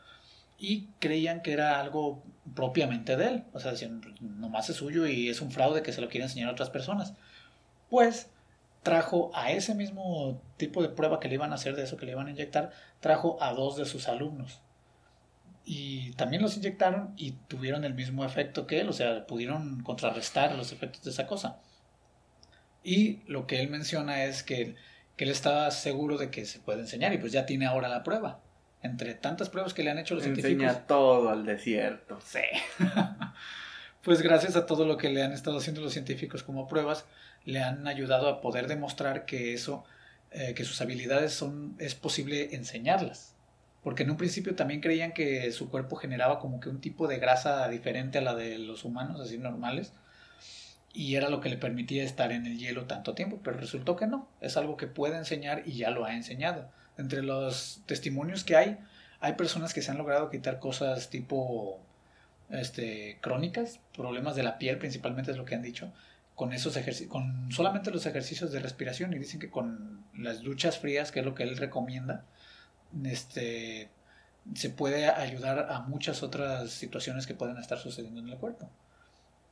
[0.59, 2.23] Y creían que era algo
[2.55, 3.45] propiamente de él.
[3.53, 3.73] O sea,
[4.21, 7.15] nomás es suyo y es un fraude que se lo quiere enseñar a otras personas.
[7.89, 8.31] Pues
[8.83, 12.05] trajo a ese mismo tipo de prueba que le iban a hacer de eso que
[12.05, 12.71] le iban a inyectar,
[13.01, 14.61] trajo a dos de sus alumnos.
[15.65, 20.55] Y también los inyectaron y tuvieron el mismo efecto que él, o sea, pudieron contrarrestar
[20.55, 21.61] los efectos de esa cosa.
[22.85, 24.77] Y lo que él menciona es que,
[25.17, 28.05] que él estaba seguro de que se puede enseñar y pues ya tiene ahora la
[28.05, 28.41] prueba.
[28.83, 30.87] Entre tantas pruebas que le han hecho los Enseña científicos.
[30.87, 32.19] todo al desierto.
[32.23, 32.41] Sí.
[34.03, 37.07] pues gracias a todo lo que le han estado haciendo los científicos como pruebas,
[37.47, 39.85] le han ayudado a poder demostrar que eso,
[40.31, 43.35] eh, que sus habilidades son, es posible enseñarlas.
[43.83, 47.19] Porque en un principio también creían que su cuerpo generaba como que un tipo de
[47.19, 49.95] grasa diferente a la de los humanos, así normales,
[50.95, 54.07] y era lo que le permitía estar en el hielo tanto tiempo, pero resultó que
[54.07, 56.71] no, es algo que puede enseñar y ya lo ha enseñado.
[56.97, 58.79] Entre los testimonios que hay,
[59.19, 61.81] hay personas que se han logrado quitar cosas tipo
[62.49, 65.93] este, crónicas, problemas de la piel principalmente es lo que han dicho,
[66.37, 66.79] con esos
[67.09, 71.27] con solamente los ejercicios de respiración y dicen que con las duchas frías, que es
[71.27, 72.25] lo que él recomienda,
[73.05, 73.91] este
[74.55, 78.71] se puede ayudar a muchas otras situaciones que pueden estar sucediendo en el cuerpo.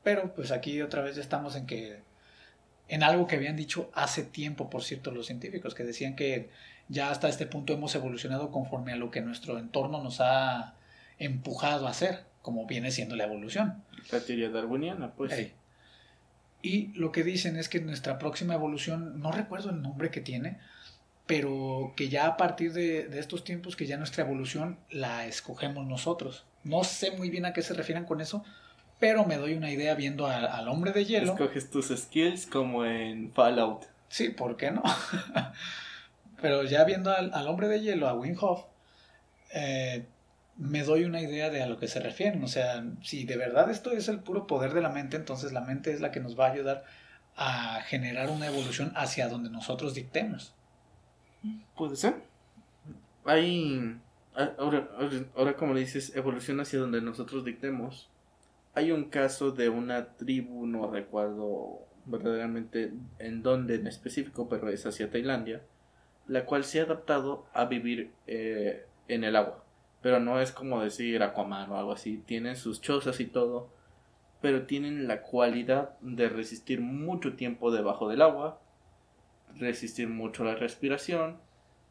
[0.03, 1.99] Pero pues aquí otra vez estamos en que
[2.89, 6.49] en algo que habían dicho hace tiempo, por cierto, los científicos, que decían que
[6.89, 10.75] ya hasta este punto hemos evolucionado conforme a lo que nuestro entorno nos ha
[11.17, 13.83] empujado a hacer, como viene siendo la evolución.
[14.11, 15.51] La teoría darwiniana, pues.
[16.61, 20.59] Y lo que dicen es que nuestra próxima evolución, no recuerdo el nombre que tiene,
[21.25, 26.45] pero que ya a partir de, estos tiempos, que ya nuestra evolución la escogemos nosotros.
[26.63, 28.43] No sé muy bien a qué se refieren con eso,
[28.99, 31.33] pero me doy una idea viendo al hombre de hielo.
[31.33, 33.85] Escoges tus skills como en Fallout.
[34.07, 34.83] Sí, ¿por qué no?
[36.41, 38.65] pero ya viendo al, hombre de hielo, a Wim Hof,
[39.53, 40.05] eh,
[40.57, 42.43] me doy una idea de a lo que se refieren.
[42.43, 45.61] O sea, si de verdad esto es el puro poder de la mente, entonces la
[45.61, 46.85] mente es la que nos va a ayudar
[47.35, 50.53] a generar una evolución hacia donde nosotros dictemos.
[51.75, 52.15] Puede ser.
[53.25, 53.97] Hay.
[54.35, 54.89] Ahora,
[55.35, 58.09] ahora, como le dices, evolución hacia donde nosotros dictemos.
[58.75, 64.85] Hay un caso de una tribu, no recuerdo verdaderamente en dónde en específico, pero es
[64.85, 65.61] hacia Tailandia,
[66.27, 69.63] la cual se ha adaptado a vivir eh, en el agua.
[70.01, 72.17] Pero no es como decir Aquaman o algo así.
[72.25, 73.69] Tienen sus chozas y todo,
[74.41, 78.59] pero tienen la cualidad de resistir mucho tiempo debajo del agua,
[79.55, 81.37] resistir mucho la respiración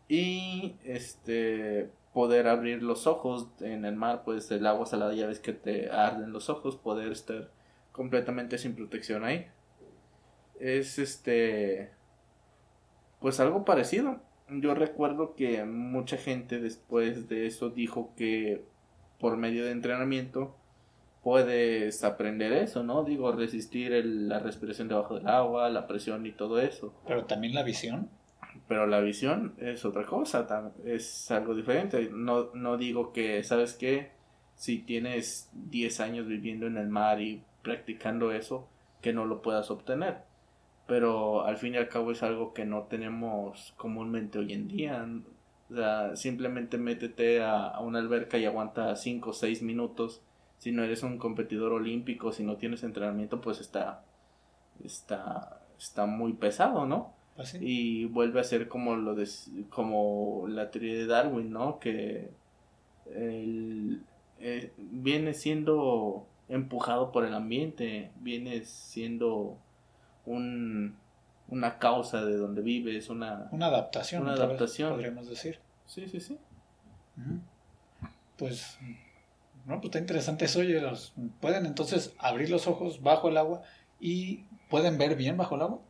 [0.09, 5.41] y este poder abrir los ojos en el mar, pues el agua salada ya ves
[5.41, 7.51] que te arden los ojos, poder estar
[7.93, 9.47] completamente sin protección ahí.
[10.61, 11.91] Es este
[13.21, 14.21] pues algo parecido.
[14.49, 18.65] Yo recuerdo que mucha gente después de eso dijo que
[19.19, 20.57] por medio de entrenamiento
[21.23, 23.05] puedes aprender eso, ¿no?
[23.05, 26.93] Digo, resistir la respiración debajo del agua, la presión y todo eso.
[27.07, 28.11] Pero también la visión.
[28.69, 32.11] Pero la visión es otra cosa, es algo diferente.
[32.13, 34.11] No, no digo que, ¿sabes qué?
[34.55, 38.69] Si tienes 10 años viviendo en el mar y practicando eso,
[39.01, 40.19] que no lo puedas obtener.
[40.87, 45.07] Pero al fin y al cabo es algo que no tenemos comúnmente hoy en día.
[45.71, 50.23] O sea, simplemente métete a, una alberca y aguanta 5 o 6 minutos
[50.59, 54.05] si no eres un competidor olímpico, si no tienes entrenamiento, pues está,
[54.85, 57.15] está, está muy pesado, ¿no?
[57.51, 59.29] Pues y vuelve a ser como lo de,
[59.71, 61.79] como la teoría de Darwin, ¿no?
[61.79, 62.31] Que
[63.15, 64.03] el,
[64.39, 69.59] eh, viene siendo empujado por el ambiente, viene siendo
[70.25, 70.97] un,
[71.49, 74.23] una causa de donde vives, una, una adaptación.
[74.23, 74.93] Una adaptación.
[74.93, 75.59] Podríamos decir.
[75.87, 76.39] Sí, sí, sí.
[78.37, 78.79] Pues
[79.67, 80.61] no, pues está interesante eso.
[80.61, 83.63] Oye, los, pueden entonces abrir los ojos bajo el agua
[84.01, 85.81] y pueden ver bien bajo el agua.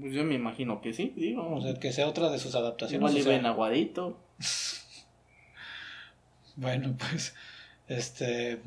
[0.00, 1.54] Pues yo me imagino que sí, digo.
[1.54, 3.14] O sea, que sea otra de sus adaptaciones.
[3.14, 4.18] Igual ven aguadito.
[6.56, 7.34] bueno, pues,
[7.88, 8.58] este,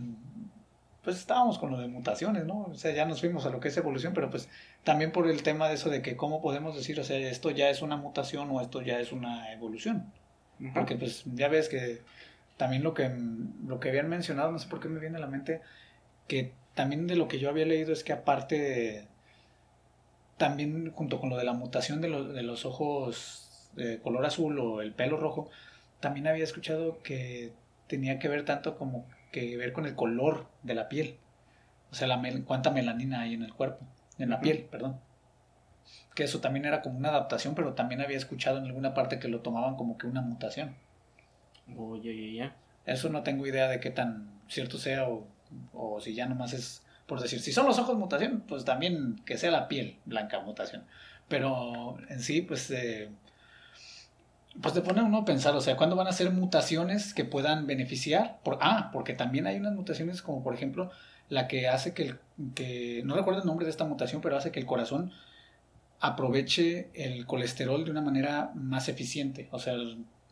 [1.04, 2.64] pues estábamos con lo de mutaciones, ¿no?
[2.64, 4.50] O sea, ya nos fuimos a lo que es evolución, pero pues
[4.84, 7.70] también por el tema de eso de que cómo podemos decir, o sea, esto ya
[7.70, 10.12] es una mutación o esto ya es una evolución.
[10.74, 12.02] Porque pues ya ves que
[12.58, 13.12] también lo que,
[13.68, 15.62] lo que habían mencionado, no sé por qué me viene a la mente,
[16.28, 19.08] que también de lo que yo había leído es que aparte,
[20.38, 24.82] también junto con lo de la mutación de, de los ojos de color azul o
[24.82, 25.50] el pelo rojo,
[26.00, 27.54] también había escuchado que
[27.88, 31.18] tenía que ver tanto como que ver con el color de la piel.
[31.92, 33.86] O sea, la cuánta melanina hay en el cuerpo,
[34.18, 35.00] en la piel, perdón.
[36.14, 39.28] Que eso también era como una adaptación, pero también había escuchado en alguna parte que
[39.28, 40.76] lo tomaban como que una mutación.
[41.78, 42.56] Oh, ya, ya, ya.
[42.86, 45.28] Eso no tengo idea de qué tan cierto sea o,
[45.74, 49.38] o si ya nomás es por decir, si son los ojos mutación, pues también que
[49.38, 50.84] sea la piel blanca mutación.
[51.28, 53.10] Pero en sí, pues, eh,
[54.62, 57.68] pues te pone uno a pensar, o sea, ¿cuándo van a ser mutaciones que puedan
[57.68, 58.40] beneficiar?
[58.44, 60.92] Por, ah, porque también hay unas mutaciones como por ejemplo
[61.30, 62.20] la que hace que, el,
[62.54, 65.12] que, no recuerdo el nombre de esta mutación, pero hace que el corazón
[66.00, 69.48] aproveche el colesterol de una manera más eficiente.
[69.52, 69.76] O sea,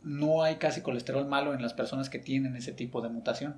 [0.02, 3.56] no hay casi colesterol malo en las personas que tienen ese tipo de mutación.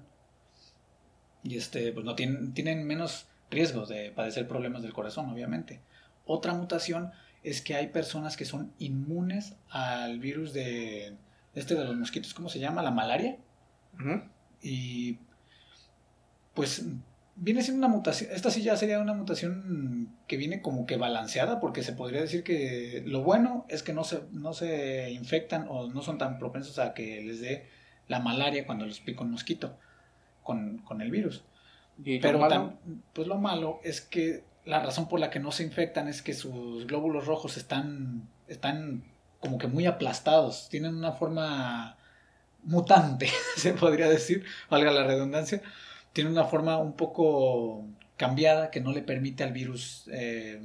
[1.47, 5.81] Y este, pues no tienen, tienen menos riesgos de padecer problemas del corazón, obviamente.
[6.25, 7.13] Otra mutación
[7.45, 11.15] es que hay personas que son inmunes al virus de
[11.55, 12.83] este de los mosquitos, ¿cómo se llama?
[12.83, 13.37] La malaria.
[14.61, 15.19] Y
[16.53, 16.85] pues
[17.37, 21.61] viene siendo una mutación, esta sí ya sería una mutación que viene como que balanceada,
[21.61, 25.87] porque se podría decir que lo bueno es que no se, no se infectan o
[25.87, 27.69] no son tan propensos a que les dé
[28.09, 29.79] la malaria cuando les pica un mosquito
[30.47, 31.45] con, el virus.
[32.03, 32.79] Pero
[33.13, 36.35] pues lo malo es que la razón por la que no se infectan es que
[36.35, 39.05] sus glóbulos rojos están, están
[39.41, 41.97] como que muy aplastados, tienen una forma
[42.65, 45.63] mutante, se podría decir, valga la redundancia,
[46.13, 47.85] tiene una forma un poco
[48.17, 50.61] cambiada que no le permite al virus eh,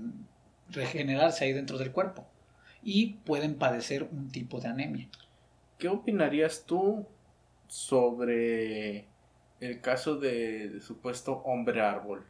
[0.70, 2.26] regenerarse ahí dentro del cuerpo
[2.84, 5.10] y pueden padecer un tipo de anemia.
[5.78, 7.06] ¿Qué opinarías tú
[7.68, 9.06] sobre
[9.62, 12.26] el caso del supuesto hombre árbol?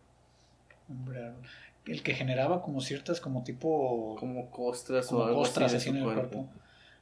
[0.89, 1.41] Hombre árbol.
[1.85, 4.15] El que generaba como ciertas, como tipo.
[4.19, 6.47] Como costras o algo así, en el cuerpo.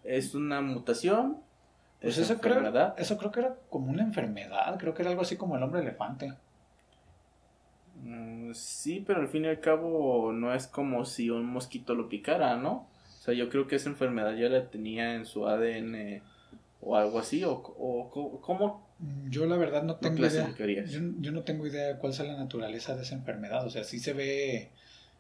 [0.04, 1.38] ¿Es una mutación?
[2.00, 5.36] Pues eso creo, eso creo que era como una enfermedad, creo que era algo así
[5.36, 6.34] como el hombre elefante.
[8.02, 12.08] Mm, sí, pero al fin y al cabo no es como si un mosquito lo
[12.08, 12.88] picara, ¿no?
[13.18, 16.22] O sea, yo creo que esa enfermedad ya la tenía en su ADN
[16.80, 18.89] o algo así, o, o cómo
[19.30, 20.54] yo la verdad no tengo idea.
[20.58, 23.66] Yo, yo, no tengo idea de cuál es la naturaleza de esa enfermedad.
[23.66, 24.72] O sea, sí se ve,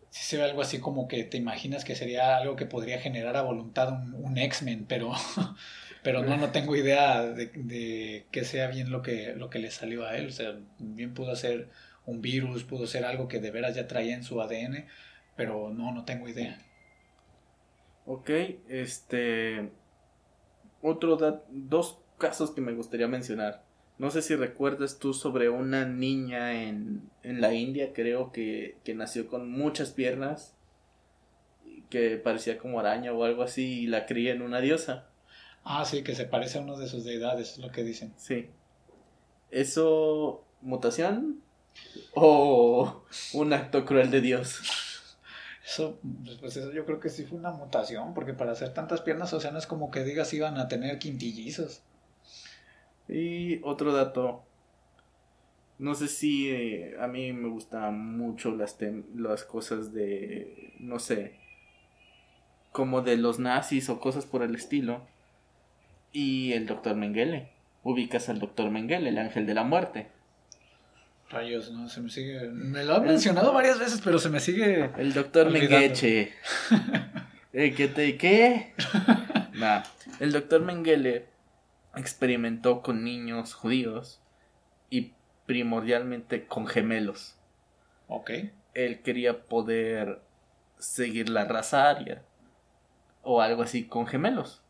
[0.09, 3.37] sí se ve algo así como que te imaginas que sería algo que podría generar
[3.37, 5.13] a voluntad un, un X-Men, pero,
[6.03, 9.71] pero no, no tengo idea de, de qué sea bien lo que, lo que le
[9.71, 10.27] salió a él.
[10.27, 11.69] O sea, bien pudo ser
[12.05, 14.87] un virus, pudo ser algo que de veras ya traía en su ADN,
[15.35, 16.59] pero no, no tengo idea.
[18.05, 18.29] Ok,
[18.67, 19.69] este.
[20.81, 21.17] Otro
[21.49, 23.68] dos casos que me gustaría mencionar.
[23.99, 28.95] No sé si recuerdas tú sobre una niña en, en la India, creo que, que
[28.95, 30.55] nació con muchas piernas,
[31.89, 35.09] que parecía como araña o algo así, y la cría en una diosa.
[35.65, 38.13] Ah, sí, que se parece a uno de sus deidades, es lo que dicen.
[38.15, 38.47] Sí.
[39.51, 41.41] ¿Eso mutación?
[42.13, 44.61] ¿O un acto cruel de Dios?
[45.65, 45.99] Eso,
[46.39, 49.41] pues eso yo creo que sí fue una mutación, porque para hacer tantas piernas, o
[49.41, 51.81] sea, no es como que digas iban a tener quintillizos.
[53.09, 54.43] Y otro dato,
[55.79, 58.77] no sé si eh, a mí me gustan mucho las,
[59.15, 61.33] las cosas de, no sé,
[62.71, 65.07] como de los nazis o cosas por el estilo.
[66.11, 67.49] Y el doctor Mengele.
[67.83, 70.07] Ubicas al doctor Mengele, el ángel de la muerte.
[71.29, 72.49] Rayos, no, se me sigue.
[72.49, 74.89] Me lo ha mencionado varias veces, pero se me sigue.
[74.97, 75.93] El doctor Mengele.
[77.53, 78.73] ¿Eh, ¿Qué te qué?
[79.53, 79.83] nah,
[80.19, 81.25] el doctor Mengele
[81.95, 84.21] experimentó con niños judíos
[84.89, 85.13] y
[85.45, 87.37] primordialmente con gemelos.
[88.07, 88.31] Ok.
[88.73, 90.21] Él quería poder
[90.77, 92.23] seguir la raza aria
[93.23, 94.61] o algo así con gemelos.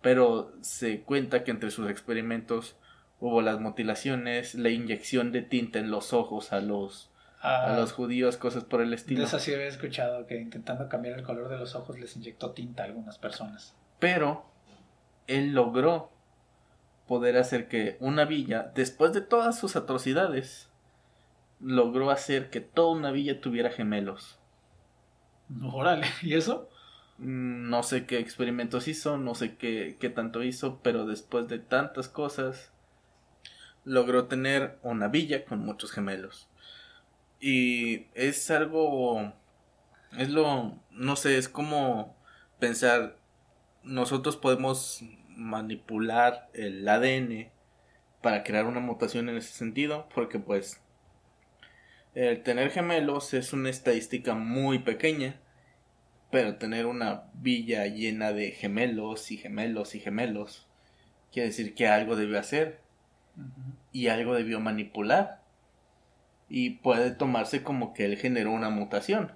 [0.00, 2.76] Pero se cuenta que entre sus experimentos
[3.20, 7.10] hubo las mutilaciones, la inyección de tinta en los ojos a los,
[7.40, 7.76] a ah.
[7.76, 9.20] los judíos, cosas por el estilo.
[9.20, 12.52] De eso sí había escuchado, que intentando cambiar el color de los ojos les inyectó
[12.52, 13.74] tinta a algunas personas.
[13.98, 14.46] Pero
[15.26, 16.12] él logró
[17.08, 20.68] poder hacer que una villa, después de todas sus atrocidades,
[21.58, 24.38] logró hacer que toda una villa tuviera gemelos.
[25.62, 26.68] Órale, ¿y eso?
[27.18, 31.58] Mm, no sé qué experimentos hizo, no sé qué, qué tanto hizo, pero después de
[31.58, 32.70] tantas cosas,
[33.84, 36.48] logró tener una villa con muchos gemelos.
[37.40, 39.32] Y es algo,
[40.16, 42.16] es lo, no sé, es como
[42.58, 43.16] pensar,
[43.82, 45.02] nosotros podemos
[45.38, 47.50] manipular el ADN
[48.20, 50.82] para crear una mutación en ese sentido, porque pues
[52.14, 55.40] el tener gemelos es una estadística muy pequeña,
[56.30, 60.68] pero tener una villa llena de gemelos y gemelos y gemelos
[61.32, 62.80] quiere decir que algo debió hacer
[63.92, 65.42] y algo debió manipular
[66.48, 69.32] y puede tomarse como que él generó una mutación.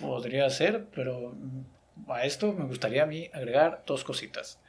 [0.00, 1.34] Podría ser, pero
[2.08, 4.60] a esto me gustaría a mí agregar dos cositas.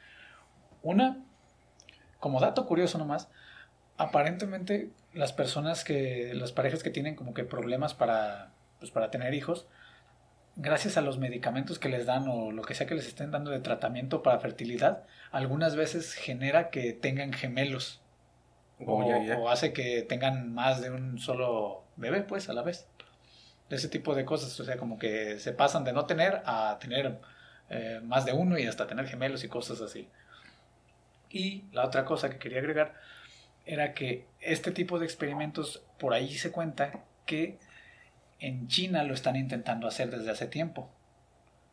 [0.82, 1.18] Una,
[2.18, 3.28] como dato curioso nomás,
[3.96, 9.34] aparentemente las personas que, las parejas que tienen como que problemas para, pues para tener
[9.34, 9.66] hijos,
[10.56, 13.50] gracias a los medicamentos que les dan o lo que sea que les estén dando
[13.50, 18.00] de tratamiento para fertilidad, algunas veces genera que tengan gemelos.
[18.86, 19.04] Oh,
[19.38, 22.86] o, hace que tengan más de un solo bebé, pues, a la vez.
[23.68, 27.18] Ese tipo de cosas, o sea, como que se pasan de no tener a tener
[27.68, 30.08] eh, más de uno y hasta tener gemelos y cosas así.
[31.30, 32.94] Y la otra cosa que quería agregar
[33.64, 37.58] era que este tipo de experimentos, por ahí se cuenta que
[38.40, 40.90] en China lo están intentando hacer desde hace tiempo.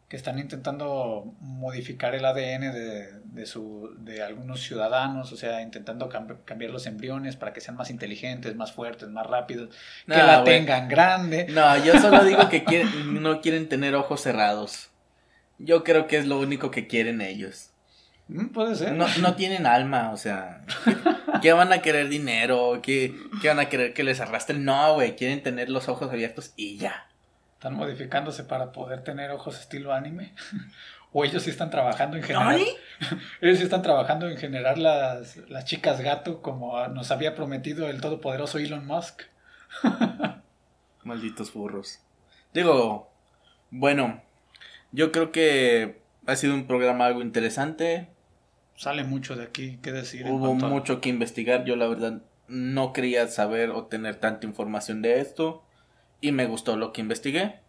[0.08, 6.08] Que están intentando modificar el ADN de, de, su, de algunos ciudadanos, o sea, intentando
[6.46, 10.88] cambiar los embriones para que sean más inteligentes, más fuertes, más rápidos, que la tengan
[10.88, 11.48] grande.
[11.50, 14.92] No, yo solo digo que no quieren tener ojos cerrados.
[15.58, 17.72] Yo creo que es lo único que quieren ellos.
[18.30, 18.94] Mm, puede ser.
[18.94, 20.62] No, no tienen alma, o sea.
[21.42, 22.80] ¿Qué, van a querer dinero?
[22.82, 24.66] ¿Qué, ¿Qué, van a querer que les arrastren?
[24.66, 25.16] No, güey.
[25.16, 27.08] Quieren tener los ojos abiertos y ya.
[27.54, 30.34] Están modificándose para poder tener ojos estilo anime.
[31.14, 32.60] o ellos sí están trabajando en generar.
[33.42, 38.02] ellos sí están trabajando en generar las, las chicas gato como nos había prometido el
[38.02, 39.24] todopoderoso Elon Musk.
[41.04, 42.00] Malditos burros.
[42.54, 43.10] Digo,
[43.70, 44.22] bueno,
[44.92, 48.10] yo creo que ha sido un programa algo interesante
[48.78, 50.26] sale mucho de aquí, qué decir.
[50.26, 55.20] Hubo mucho que investigar, yo la verdad no quería saber o tener tanta información de
[55.20, 55.64] esto
[56.22, 57.60] y me gustó lo que investigué.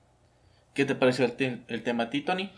[0.75, 2.53] ¿Qué te pareció el, el tema a ti, Tony?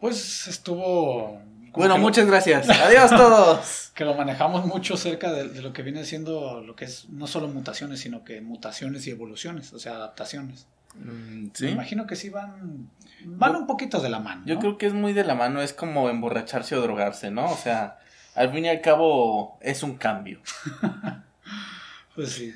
[0.00, 1.40] Pues estuvo...
[1.72, 2.68] Bueno, muchas gracias.
[2.68, 3.90] Adiós todos.
[3.94, 7.48] que lo manejamos mucho cerca de, lo que viene siendo lo que es no solo
[7.48, 10.66] mutaciones, sino que mutaciones y evoluciones, o sea, adaptaciones.
[10.94, 12.90] Mm, Me imagino que sí van,
[13.24, 14.42] van un poquito de la mano.
[14.46, 17.46] Yo creo que es muy de la mano, es como emborracharse o drogarse, ¿no?
[17.46, 17.98] O sea,
[18.34, 20.40] Al fin y al cabo es un cambio.
[22.14, 22.54] pues sí.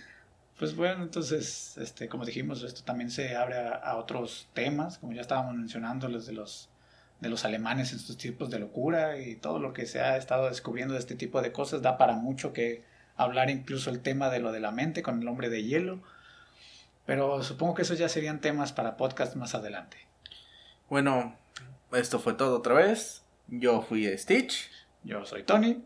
[0.58, 5.20] Pues bueno, entonces, este, como dijimos, esto también se abre a, otros temas, como ya
[5.20, 6.68] estábamos mencionando, los de los
[7.20, 10.48] de los alemanes en sus tipos de locura y todo lo que se ha estado
[10.48, 12.84] descubriendo de este tipo de cosas da para mucho que
[13.16, 16.00] hablar incluso el tema de lo de la mente con el hombre de hielo.
[17.08, 19.96] Pero supongo que esos ya serían temas para podcast más adelante.
[20.90, 21.38] Bueno,
[21.90, 23.24] esto fue todo otra vez.
[23.46, 24.70] Yo fui Stitch.
[25.04, 25.82] Yo soy Tony.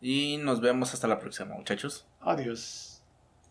[0.00, 2.04] Y nos vemos hasta la próxima, muchachos.
[2.20, 2.85] Adiós.